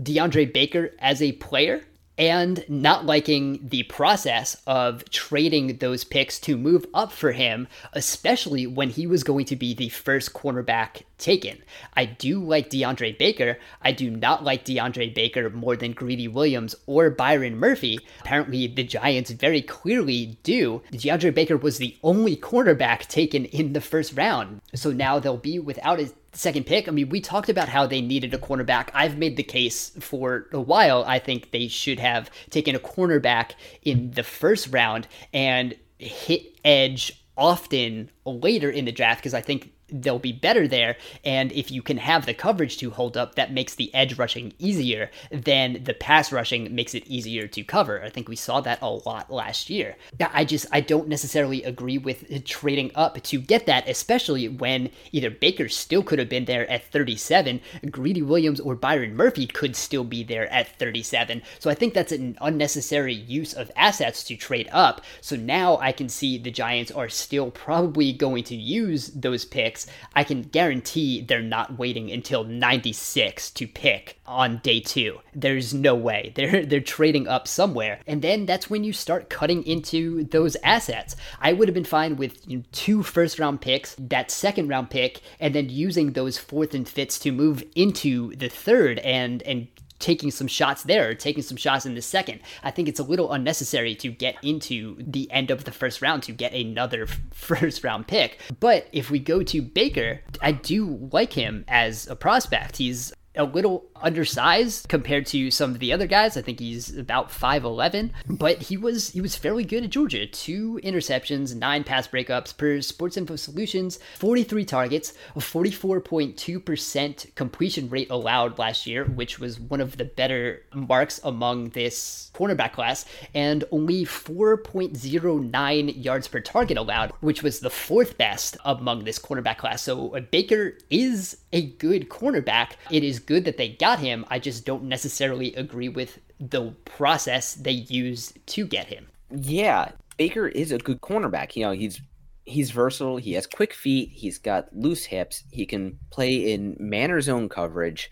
DeAndre 0.00 0.52
Baker 0.52 0.90
as 0.98 1.22
a 1.22 1.32
player 1.32 1.82
and 2.16 2.64
not 2.68 3.06
liking 3.06 3.58
the 3.62 3.82
process 3.84 4.56
of 4.66 5.08
trading 5.10 5.78
those 5.78 6.04
picks 6.04 6.38
to 6.40 6.56
move 6.56 6.86
up 6.94 7.10
for 7.10 7.32
him, 7.32 7.66
especially 7.92 8.66
when 8.66 8.90
he 8.90 9.06
was 9.06 9.24
going 9.24 9.44
to 9.46 9.56
be 9.56 9.74
the 9.74 9.88
first 9.88 10.32
cornerback 10.32 11.02
taken. 11.18 11.58
I 11.94 12.04
do 12.04 12.42
like 12.42 12.70
DeAndre 12.70 13.16
Baker. 13.18 13.58
I 13.82 13.92
do 13.92 14.10
not 14.10 14.44
like 14.44 14.64
DeAndre 14.64 15.14
Baker 15.14 15.50
more 15.50 15.76
than 15.76 15.92
Greedy 15.92 16.28
Williams 16.28 16.74
or 16.86 17.10
Byron 17.10 17.56
Murphy. 17.56 17.98
Apparently, 18.20 18.66
the 18.66 18.84
Giants 18.84 19.30
very 19.30 19.62
clearly 19.62 20.38
do. 20.42 20.82
DeAndre 20.92 21.34
Baker 21.34 21.56
was 21.56 21.78
the 21.78 21.96
only 22.02 22.36
cornerback 22.36 23.06
taken 23.06 23.44
in 23.46 23.72
the 23.72 23.80
first 23.80 24.16
round. 24.16 24.60
So 24.74 24.92
now 24.92 25.18
they'll 25.18 25.36
be 25.36 25.58
without 25.58 26.00
a 26.00 26.10
second 26.32 26.66
pick. 26.66 26.88
I 26.88 26.90
mean, 26.90 27.08
we 27.08 27.20
talked 27.20 27.48
about 27.48 27.68
how 27.68 27.86
they 27.86 28.00
needed 28.00 28.34
a 28.34 28.38
cornerback. 28.38 28.90
I've 28.92 29.18
made 29.18 29.36
the 29.36 29.42
case 29.42 29.90
for 30.00 30.46
a 30.52 30.60
while. 30.60 31.04
I 31.06 31.18
think 31.18 31.50
they 31.50 31.68
should 31.68 32.00
have 32.00 32.30
taken 32.50 32.74
a 32.74 32.80
cornerback 32.80 33.52
in 33.82 34.10
the 34.12 34.22
first 34.22 34.68
round 34.72 35.06
and 35.32 35.74
hit 35.98 36.58
edge 36.64 37.24
often 37.36 38.10
later 38.24 38.70
in 38.70 38.84
the 38.84 38.92
draft 38.92 39.20
because 39.20 39.34
I 39.34 39.40
think 39.40 39.72
they'll 39.90 40.18
be 40.18 40.32
better 40.32 40.66
there. 40.66 40.96
And 41.24 41.52
if 41.52 41.70
you 41.70 41.82
can 41.82 41.98
have 41.98 42.26
the 42.26 42.34
coverage 42.34 42.78
to 42.78 42.90
hold 42.90 43.16
up, 43.16 43.34
that 43.34 43.52
makes 43.52 43.74
the 43.74 43.94
edge 43.94 44.18
rushing 44.18 44.52
easier. 44.58 45.10
Then 45.30 45.82
the 45.84 45.94
pass 45.94 46.32
rushing 46.32 46.74
makes 46.74 46.94
it 46.94 47.06
easier 47.06 47.46
to 47.48 47.64
cover. 47.64 48.02
I 48.02 48.10
think 48.10 48.28
we 48.28 48.36
saw 48.36 48.60
that 48.62 48.82
a 48.82 48.88
lot 48.88 49.30
last 49.30 49.70
year. 49.70 49.96
I 50.20 50.44
just 50.44 50.66
I 50.72 50.80
don't 50.80 51.08
necessarily 51.08 51.62
agree 51.62 51.98
with 51.98 52.44
trading 52.44 52.90
up 52.94 53.22
to 53.22 53.40
get 53.40 53.66
that, 53.66 53.88
especially 53.88 54.48
when 54.48 54.90
either 55.12 55.30
Baker 55.30 55.68
still 55.68 56.02
could 56.02 56.18
have 56.18 56.28
been 56.28 56.44
there 56.46 56.68
at 56.70 56.84
37, 56.90 57.60
Greedy 57.90 58.22
Williams 58.22 58.60
or 58.60 58.74
Byron 58.74 59.16
Murphy 59.16 59.46
could 59.46 59.76
still 59.76 60.04
be 60.04 60.22
there 60.24 60.50
at 60.52 60.78
37. 60.78 61.42
So 61.58 61.70
I 61.70 61.74
think 61.74 61.94
that's 61.94 62.12
an 62.12 62.36
unnecessary 62.40 63.14
use 63.14 63.52
of 63.52 63.70
assets 63.76 64.24
to 64.24 64.36
trade 64.36 64.68
up. 64.72 65.02
So 65.20 65.36
now 65.36 65.78
I 65.78 65.92
can 65.92 66.08
see 66.08 66.38
the 66.38 66.50
Giants 66.50 66.90
are 66.90 67.08
still 67.08 67.50
probably 67.50 68.12
going 68.12 68.44
to 68.44 68.56
use 68.56 69.08
those 69.08 69.44
picks 69.44 69.73
I 70.14 70.24
can 70.24 70.42
guarantee 70.42 71.20
they're 71.20 71.42
not 71.42 71.78
waiting 71.78 72.10
until 72.10 72.44
96 72.44 73.50
to 73.52 73.66
pick 73.66 74.18
on 74.26 74.58
day 74.58 74.80
two. 74.80 75.20
There's 75.34 75.74
no 75.74 75.94
way. 75.94 76.32
They're 76.34 76.64
they're 76.64 76.80
trading 76.80 77.28
up 77.28 77.46
somewhere. 77.46 78.00
And 78.06 78.22
then 78.22 78.46
that's 78.46 78.70
when 78.70 78.84
you 78.84 78.92
start 78.92 79.30
cutting 79.30 79.64
into 79.66 80.24
those 80.24 80.56
assets. 80.62 81.16
I 81.40 81.52
would 81.52 81.68
have 81.68 81.74
been 81.74 81.84
fine 81.84 82.16
with 82.16 82.48
you 82.48 82.58
know, 82.58 82.64
two 82.72 83.02
first 83.02 83.38
round 83.38 83.60
picks, 83.60 83.94
that 83.98 84.30
second 84.30 84.68
round 84.68 84.90
pick, 84.90 85.20
and 85.40 85.54
then 85.54 85.68
using 85.68 86.12
those 86.12 86.38
fourth 86.38 86.74
and 86.74 86.88
fifths 86.88 87.18
to 87.20 87.32
move 87.32 87.62
into 87.74 88.34
the 88.36 88.48
third 88.48 88.98
and 89.00 89.42
and 89.42 89.68
taking 90.04 90.30
some 90.30 90.46
shots 90.46 90.82
there 90.82 91.14
taking 91.14 91.42
some 91.42 91.56
shots 91.56 91.86
in 91.86 91.94
the 91.94 92.02
second. 92.02 92.40
I 92.62 92.70
think 92.70 92.88
it's 92.88 93.00
a 93.00 93.02
little 93.02 93.32
unnecessary 93.32 93.94
to 93.96 94.10
get 94.10 94.36
into 94.42 94.96
the 94.98 95.30
end 95.30 95.50
of 95.50 95.64
the 95.64 95.72
first 95.72 96.02
round 96.02 96.22
to 96.24 96.32
get 96.32 96.52
another 96.52 97.06
first 97.32 97.82
round 97.82 98.06
pick. 98.06 98.38
But 98.60 98.86
if 98.92 99.10
we 99.10 99.18
go 99.18 99.42
to 99.42 99.62
Baker, 99.62 100.20
I 100.42 100.52
do 100.52 101.08
like 101.10 101.32
him 101.32 101.64
as 101.68 102.06
a 102.06 102.16
prospect. 102.16 102.76
He's 102.76 103.14
a 103.36 103.44
little 103.44 103.86
undersized 103.96 104.88
compared 104.88 105.26
to 105.26 105.50
some 105.50 105.70
of 105.70 105.78
the 105.78 105.92
other 105.92 106.06
guys. 106.06 106.36
I 106.36 106.42
think 106.42 106.60
he's 106.60 106.96
about 106.96 107.30
5'11, 107.30 108.10
but 108.28 108.62
he 108.62 108.76
was 108.76 109.10
he 109.10 109.20
was 109.20 109.36
fairly 109.36 109.64
good 109.64 109.84
at 109.84 109.90
Georgia. 109.90 110.26
Two 110.26 110.80
interceptions, 110.84 111.54
nine 111.54 111.84
pass 111.84 112.06
breakups 112.06 112.56
per 112.56 112.80
Sports 112.80 113.16
Info 113.16 113.36
Solutions, 113.36 113.98
43 114.18 114.64
targets, 114.64 115.14
a 115.34 115.40
44.2% 115.40 117.34
completion 117.34 117.88
rate 117.88 118.10
allowed 118.10 118.58
last 118.58 118.86
year, 118.86 119.04
which 119.04 119.38
was 119.38 119.58
one 119.58 119.80
of 119.80 119.96
the 119.96 120.04
better 120.04 120.62
marks 120.74 121.20
among 121.24 121.70
this 121.70 122.30
cornerback 122.34 122.72
class, 122.72 123.04
and 123.34 123.64
only 123.70 124.04
4.09 124.04 126.04
yards 126.04 126.28
per 126.28 126.40
target 126.40 126.76
allowed, 126.76 127.12
which 127.20 127.42
was 127.42 127.60
the 127.60 127.70
fourth 127.70 128.18
best 128.18 128.56
among 128.64 129.04
this 129.04 129.18
cornerback 129.18 129.58
class. 129.58 129.82
So 129.82 130.14
uh, 130.14 130.20
Baker 130.20 130.76
is 130.90 131.38
a 131.52 131.62
good 131.62 132.08
cornerback. 132.08 132.72
It 132.90 133.04
is 133.04 133.20
good 133.26 133.44
that 133.44 133.56
they 133.56 133.70
got 133.70 133.98
him. 133.98 134.24
I 134.28 134.38
just 134.38 134.64
don't 134.64 134.84
necessarily 134.84 135.54
agree 135.54 135.88
with 135.88 136.18
the 136.40 136.72
process 136.84 137.54
they 137.54 137.72
used 137.72 138.38
to 138.48 138.66
get 138.66 138.86
him. 138.86 139.06
Yeah, 139.30 139.92
Baker 140.16 140.48
is 140.48 140.72
a 140.72 140.78
good 140.78 141.00
cornerback. 141.00 141.56
You 141.56 141.64
know, 141.64 141.72
he's 141.72 142.00
he's 142.44 142.70
versatile. 142.70 143.16
He 143.16 143.32
has 143.32 143.46
quick 143.46 143.72
feet. 143.72 144.10
He's 144.12 144.38
got 144.38 144.74
loose 144.76 145.04
hips. 145.04 145.44
He 145.50 145.66
can 145.66 145.98
play 146.10 146.52
in 146.52 146.76
manner 146.78 147.20
zone 147.20 147.48
coverage. 147.48 148.10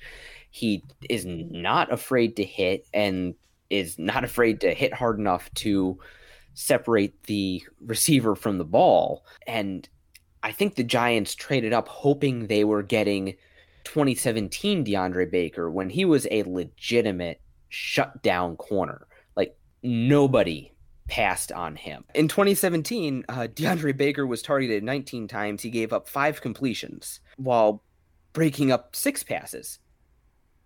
He 0.51 0.85
is 1.09 1.25
not 1.25 1.92
afraid 1.92 2.37
to 2.37 2.44
hit 2.44 2.87
and 2.92 3.35
is 3.70 3.98
not 3.98 4.25
afraid 4.25 4.61
to 4.61 4.75
hit 4.75 4.92
hard 4.92 5.18
enough 5.18 5.53
to 5.55 5.98
separate 6.55 7.22
the 7.25 7.62
receiver 7.81 8.35
from 8.35 8.59
the 8.59 8.64
ball. 8.64 9.25
And 9.46 9.88
I 10.42 10.53
think 10.53 10.75
the 10.75 10.85
Giants 10.85 11.35
traded 11.35 11.72
up 11.72 11.88
hoping 11.88 12.46
they 12.46 12.64
were 12.64 12.83
getting 12.83 13.37
2017 13.84 14.84
DeAndre 14.84 15.30
Baker 15.30 15.70
when 15.70 15.90
he 15.90 16.04
was 16.04 16.26
a 16.30 16.42
legitimate 16.44 17.40
shutdown 17.68 18.56
corner. 18.56 19.06
Like 19.36 19.56
nobody 19.82 20.72
passed 21.08 21.52
on 21.52 21.76
him. 21.76 22.04
In 22.14 22.28
2017, 22.28 23.24
uh, 23.28 23.34
DeAndre 23.52 23.96
Baker 23.96 24.26
was 24.26 24.42
targeted 24.42 24.82
19 24.82 25.28
times. 25.28 25.62
He 25.62 25.70
gave 25.70 25.92
up 25.92 26.08
five 26.08 26.40
completions 26.40 27.20
while 27.36 27.82
breaking 28.32 28.72
up 28.72 28.96
six 28.96 29.22
passes, 29.22 29.78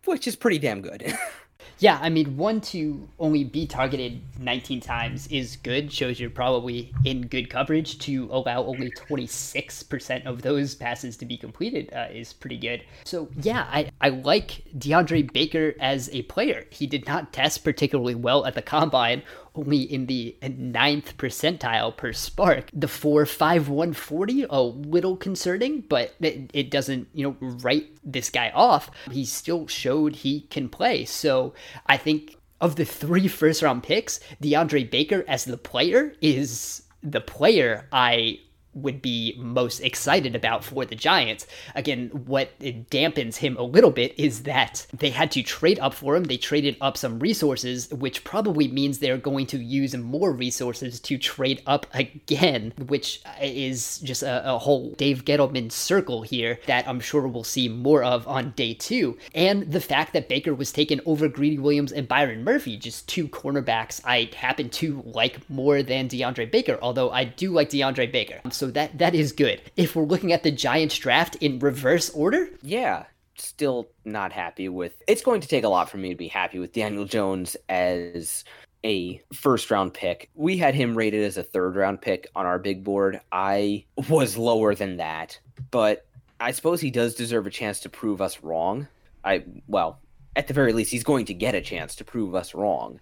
which 0.05 0.27
is 0.27 0.37
pretty 0.37 0.59
damn 0.59 0.83
good. 0.83 1.13
Yeah, 1.79 1.99
I 2.01 2.09
mean, 2.09 2.37
one 2.37 2.61
to 2.63 3.07
only 3.19 3.45
be 3.45 3.67
targeted 3.67 4.21
19 4.39 4.81
times 4.81 5.27
is 5.29 5.57
good. 5.57 5.93
Shows 5.93 6.19
you're 6.19 6.31
probably 6.31 6.93
in 7.05 7.27
good 7.27 7.51
coverage. 7.51 7.99
To 8.01 8.29
allow 8.31 8.65
only 8.65 8.91
26% 8.91 10.27
of 10.27 10.43
those 10.43 10.75
passes 10.75 11.17
to 11.19 11.27
be 11.27 11.37
completed 11.37 11.93
uh, 11.95 12.09
is 12.11 12.33
pretty 12.33 12.59
good. 12.59 12.83
So, 13.05 13.29
yeah, 13.43 13.67
I, 13.71 13.91
I 14.01 14.11
like 14.11 14.65
DeAndre 14.79 15.33
Baker 15.33 15.75
as 15.81 16.09
a 16.11 16.23
player. 16.23 16.65
He 16.71 16.87
did 16.87 17.07
not 17.07 17.33
test 17.33 17.65
particularly 17.65 18.15
well 18.15 18.47
at 18.47 18.55
the 18.55 18.63
combine 18.63 19.23
only 19.57 19.81
in 19.83 20.07
the 20.07 20.37
ninth 20.43 21.17
percentile 21.17 21.97
per 21.97 22.13
SPARQ. 22.13 22.69
The 22.73 22.89
45140, 22.89 24.47
a 24.49 24.61
little 24.61 25.17
concerning, 25.17 25.81
but 25.81 26.15
it, 26.21 26.51
it 26.53 26.71
doesn't, 26.71 27.09
you 27.15 27.25
know, 27.25 27.37
write 27.41 27.89
this 28.05 28.31
guy 28.31 28.51
off. 28.55 28.91
He 29.11 29.25
still 29.25 29.67
showed 29.67 30.17
he 30.17 30.43
can 30.43 30.69
play. 30.69 31.05
So 31.05 31.55
I 31.87 31.97
think 31.97 32.37
of 32.61 32.77
the 32.77 32.85
three 32.85 33.29
first 33.29 33.63
round 33.63 33.83
picks, 33.83 34.21
DeAndre 34.43 34.91
Baker 34.91 35.25
as 35.27 35.45
the 35.45 35.59
player 35.59 36.15
is 36.21 36.83
the 37.03 37.21
player 37.21 37.89
I 37.93 38.41
would 38.77 39.03
be 39.03 39.35
most 39.39 39.81
excited 39.81 40.37
about 40.37 40.63
for 40.63 40.85
the 40.85 40.95
Giants. 40.95 41.47
Again, 41.75 42.09
what 42.27 42.59
dampens 42.61 43.37
him 43.37 43.57
a 43.57 43.63
little 43.63 43.91
bit 43.91 44.15
is 44.19 44.43
that 44.45 44.87
they 44.97 45.11
had 45.11 45.31
to 45.33 45.43
trade 45.43 45.79
up 45.81 45.95
for 45.95 46.15
him. 46.15 46.25
They 46.25 46.37
traded 46.37 46.77
up 46.81 46.97
some 46.97 47.19
resources, 47.19 47.91
which 47.91 48.23
probably 48.23 48.69
means 48.69 48.99
they're 48.99 49.17
going 49.17 49.47
to 49.49 49.59
use 49.59 49.97
more 49.97 50.33
resources 50.33 51.01
to 51.01 51.19
trade 51.19 51.63
up 51.67 51.87
again, 51.95 52.73
which 52.87 53.23
is 53.41 53.99
just 54.01 54.23
a, 54.23 54.55
a 54.55 54.59
whole 54.59 54.91
Dave 54.93 55.25
Gettleman 55.25 55.73
circle 55.73 56.23
here 56.23 56.59
that 56.67 56.87
I'm 56.87 57.01
sure 57.01 57.27
we'll 57.27 57.45
see 57.45 57.69
more 57.69 58.05
of 58.05 58.29
on 58.29 58.51
day 58.53 58.75
two. 58.75 59.17
And 59.35 59.71
the 59.73 59.81
fact 59.81 60.13
that 60.13 60.29
Baker 60.29 60.55
was 60.55 60.73
taken 60.73 61.01
over 61.07 61.29
Greedy 61.29 61.59
Williams 61.59 61.93
and 61.93 62.07
Byron 62.07 62.45
Murphy, 62.45 62.77
just 62.77 63.09
two 63.09 63.29
cornerbacks 63.29 64.01
I 64.05 64.31
happen 64.37 64.69
to 64.71 65.03
like 65.07 65.49
more 65.49 65.83
than 65.83 66.09
DeAndre 66.09 66.51
Baker, 66.51 66.79
although 66.83 67.11
I 67.11 67.25
do 67.25 67.53
like 67.53 67.71
DeAndre 67.71 68.11
Baker. 68.13 68.41
So 68.51 68.66
that 68.73 68.99
that 68.99 69.15
is 69.15 69.33
good. 69.33 69.61
If 69.77 69.97
we're 69.97 70.05
looking 70.05 70.33
at 70.33 70.43
the 70.43 70.51
Giants 70.51 70.97
draft 70.99 71.37
in 71.37 71.59
reverse 71.59 72.11
order, 72.11 72.49
yeah, 72.63 73.05
still 73.37 73.89
not 74.05 74.33
happy 74.33 74.69
with. 74.69 75.03
It's 75.07 75.23
going 75.23 75.41
to 75.41 75.49
take 75.49 75.65
a 75.65 75.69
lot 75.69 75.91
for 75.91 75.99
me 75.99 76.11
to 76.11 76.15
be 76.15 76.29
happy 76.29 76.59
with 76.59 76.73
Daniel 76.73 77.05
Jones 77.05 77.57
as 77.69 78.45
a 78.85 79.21
first 79.33 79.71
round 79.71 79.95
pick. 79.95 80.31
We 80.35 80.57
had 80.57 80.75
him 80.75 80.97
rated 80.97 81.25
as 81.25 81.37
a 81.37 81.43
third 81.43 81.77
round 81.77 82.01
pick 82.01 82.29
on 82.35 82.47
our 82.47 82.59
big 82.59 82.85
board. 82.85 83.21
I 83.33 83.85
was 84.09 84.37
lower 84.37 84.75
than 84.75 84.99
that, 84.99 85.39
but 85.71 86.07
I 86.41 86.53
suppose 86.53 86.81
he 86.81 86.91
does 86.91 87.15
deserve 87.15 87.47
a 87.47 87.51
chance 87.51 87.81
to 87.81 87.89
prove 87.89 88.21
us 88.21 88.43
wrong. 88.43 88.89
I 89.25 89.45
well, 89.67 89.99
at 90.37 90.49
the 90.49 90.55
very 90.55 90.73
least, 90.73 90.91
he's 90.91 91.05
going 91.05 91.27
to 91.27 91.35
get 91.35 91.55
a 91.55 91.61
chance 91.61 91.97
to 91.97 92.05
prove 92.05 92.35
us 92.35 92.55
wrong. 92.55 93.01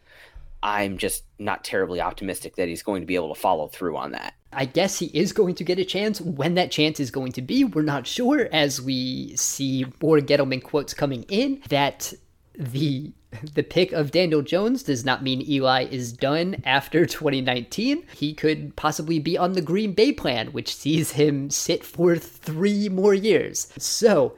I'm 0.64 0.96
just 0.96 1.24
not 1.38 1.62
terribly 1.62 2.00
optimistic 2.00 2.57
that 2.57 2.68
he's 2.68 2.83
going 2.83 3.03
to 3.03 3.07
be 3.07 3.16
able 3.16 3.33
to 3.35 3.40
follow 3.40 3.68
through 3.68 3.98
on 3.98 4.12
that. 4.12 4.33
I 4.50 4.64
guess 4.64 4.98
he 4.98 5.07
is 5.07 5.33
going 5.33 5.57
to 5.57 5.64
get 5.64 5.79
a 5.79 5.85
chance. 5.85 6.22
When 6.22 6.55
that 6.55 6.70
chance 6.70 6.98
is 6.98 7.11
going 7.11 7.33
to 7.33 7.42
be, 7.42 7.64
we're 7.64 7.83
not 7.83 8.07
sure. 8.07 8.48
As 8.50 8.81
we 8.81 9.37
see 9.37 9.85
more 10.03 10.18
Gettleman 10.20 10.62
quotes 10.62 10.94
coming 10.94 11.24
in, 11.24 11.61
that 11.68 12.14
the 12.59 13.12
the 13.55 13.64
pick 13.64 13.92
of 13.92 14.12
Daniel 14.12 14.42
Jones 14.42 14.85
does 14.85 15.05
not 15.05 15.22
mean 15.22 15.42
Eli 15.46 15.87
is 15.90 16.12
done 16.12 16.62
after 16.64 17.05
2019. 17.07 18.05
He 18.14 18.33
could 18.33 18.74
possibly 18.77 19.18
be 19.18 19.37
on 19.37 19.53
the 19.53 19.61
Green 19.61 19.92
Bay 19.92 20.12
plan, 20.12 20.48
which 20.48 20.74
sees 20.74 21.12
him 21.12 21.50
sit 21.50 21.85
for 21.85 22.16
three 22.16 22.88
more 22.88 23.12
years. 23.12 23.68
So, 23.77 24.37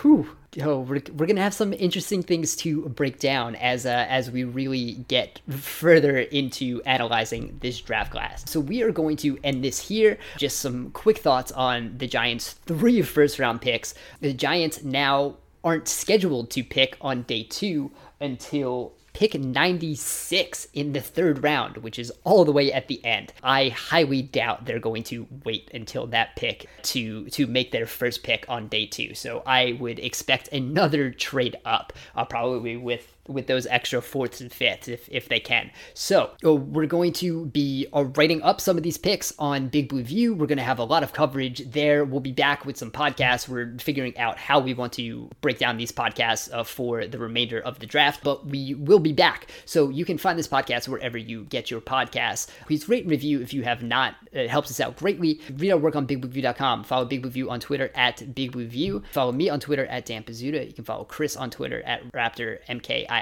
whew, 0.00 0.36
oh, 0.62 0.80
we're, 0.80 1.02
we're 1.16 1.26
gonna 1.26 1.40
have 1.42 1.54
some 1.54 1.72
interesting 1.72 2.22
things 2.22 2.56
to 2.56 2.88
break 2.88 3.18
down 3.18 3.54
as 3.56 3.86
uh, 3.86 4.06
as 4.08 4.30
we 4.30 4.44
really 4.44 5.04
get 5.08 5.40
further 5.50 6.18
into 6.18 6.82
analyzing 6.86 7.58
this 7.60 7.80
draft 7.80 8.12
class. 8.12 8.48
So 8.50 8.60
we 8.60 8.82
are 8.82 8.92
going 8.92 9.16
to 9.18 9.38
end 9.44 9.64
this 9.64 9.78
here. 9.88 10.18
Just 10.38 10.60
some 10.60 10.90
quick 10.90 11.18
thoughts 11.18 11.52
on 11.52 11.96
the 11.98 12.06
Giants' 12.06 12.52
three 12.66 13.02
first 13.02 13.38
round 13.38 13.60
picks. 13.60 13.94
The 14.20 14.32
Giants 14.32 14.82
now 14.84 15.36
aren't 15.62 15.88
scheduled 15.88 16.50
to 16.50 16.62
pick 16.62 16.96
on 17.00 17.22
day 17.22 17.44
two 17.44 17.90
until 18.20 18.92
pick 19.14 19.34
96 19.34 20.68
in 20.74 20.92
the 20.92 21.00
third 21.00 21.42
round, 21.42 21.78
which 21.78 21.98
is 21.98 22.12
all 22.24 22.44
the 22.44 22.52
way 22.52 22.72
at 22.72 22.88
the 22.88 23.02
end. 23.04 23.32
I 23.42 23.70
highly 23.70 24.20
doubt 24.20 24.66
they're 24.66 24.78
going 24.78 25.04
to 25.04 25.26
wait 25.44 25.70
until 25.72 26.06
that 26.08 26.36
pick 26.36 26.66
to 26.82 27.28
to 27.30 27.46
make 27.46 27.72
their 27.72 27.86
first 27.86 28.22
pick 28.22 28.44
on 28.48 28.68
day 28.68 28.86
two. 28.86 29.14
So 29.14 29.42
I 29.46 29.78
would 29.80 29.98
expect 29.98 30.48
another 30.48 31.10
trade 31.10 31.56
up, 31.64 31.92
uh, 32.14 32.24
probably 32.24 32.76
with 32.76 33.13
with 33.28 33.46
those 33.46 33.66
extra 33.66 34.02
fourths 34.02 34.40
and 34.40 34.52
fifths 34.52 34.88
if, 34.88 35.08
if 35.10 35.28
they 35.28 35.40
can. 35.40 35.70
So 35.94 36.30
uh, 36.44 36.54
we're 36.54 36.86
going 36.86 37.12
to 37.14 37.46
be 37.46 37.86
uh, 37.94 38.04
writing 38.04 38.42
up 38.42 38.60
some 38.60 38.76
of 38.76 38.82
these 38.82 38.98
picks 38.98 39.32
on 39.38 39.68
Big 39.68 39.88
Blue 39.88 40.02
View. 40.02 40.34
We're 40.34 40.46
going 40.46 40.58
to 40.58 40.64
have 40.64 40.78
a 40.78 40.84
lot 40.84 41.02
of 41.02 41.12
coverage 41.12 41.70
there. 41.70 42.04
We'll 42.04 42.20
be 42.20 42.32
back 42.32 42.64
with 42.64 42.76
some 42.76 42.90
podcasts. 42.90 43.48
We're 43.48 43.76
figuring 43.78 44.16
out 44.18 44.38
how 44.38 44.60
we 44.60 44.74
want 44.74 44.92
to 44.94 45.30
break 45.40 45.58
down 45.58 45.76
these 45.76 45.92
podcasts 45.92 46.52
uh, 46.52 46.64
for 46.64 47.06
the 47.06 47.18
remainder 47.18 47.60
of 47.60 47.78
the 47.78 47.86
draft, 47.86 48.22
but 48.22 48.46
we 48.46 48.74
will 48.74 48.98
be 48.98 49.12
back. 49.12 49.50
So 49.64 49.88
you 49.88 50.04
can 50.04 50.18
find 50.18 50.38
this 50.38 50.48
podcast 50.48 50.88
wherever 50.88 51.18
you 51.18 51.44
get 51.44 51.70
your 51.70 51.80
podcasts. 51.80 52.48
Please 52.66 52.88
rate 52.88 53.04
and 53.04 53.10
review 53.10 53.40
if 53.40 53.54
you 53.54 53.62
have 53.62 53.82
not. 53.82 54.16
It 54.32 54.50
helps 54.50 54.70
us 54.70 54.80
out 54.80 54.96
greatly. 54.96 55.40
Read 55.56 55.72
our 55.72 55.78
work 55.78 55.96
on 55.96 56.06
bigblueview.com. 56.06 56.84
Follow 56.84 57.04
Big 57.04 57.22
Blue 57.22 57.30
View 57.30 57.50
on 57.50 57.60
Twitter 57.60 57.90
at 57.94 58.34
Big 58.34 58.52
Blue 58.52 58.66
View. 58.66 59.02
Follow 59.12 59.32
me 59.32 59.48
on 59.48 59.60
Twitter 59.60 59.86
at 59.86 60.06
Dan 60.06 60.24
Pizzuta. 60.24 60.66
You 60.66 60.72
can 60.72 60.84
follow 60.84 61.04
Chris 61.04 61.36
on 61.36 61.50
Twitter 61.50 61.82
at 61.82 62.10
RaptorMKI. 62.12 63.13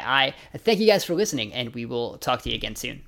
Thank 0.58 0.80
you 0.80 0.86
guys 0.86 1.04
for 1.04 1.14
listening, 1.14 1.52
and 1.52 1.74
we 1.74 1.84
will 1.84 2.18
talk 2.18 2.42
to 2.42 2.50
you 2.50 2.54
again 2.54 2.76
soon. 2.76 3.02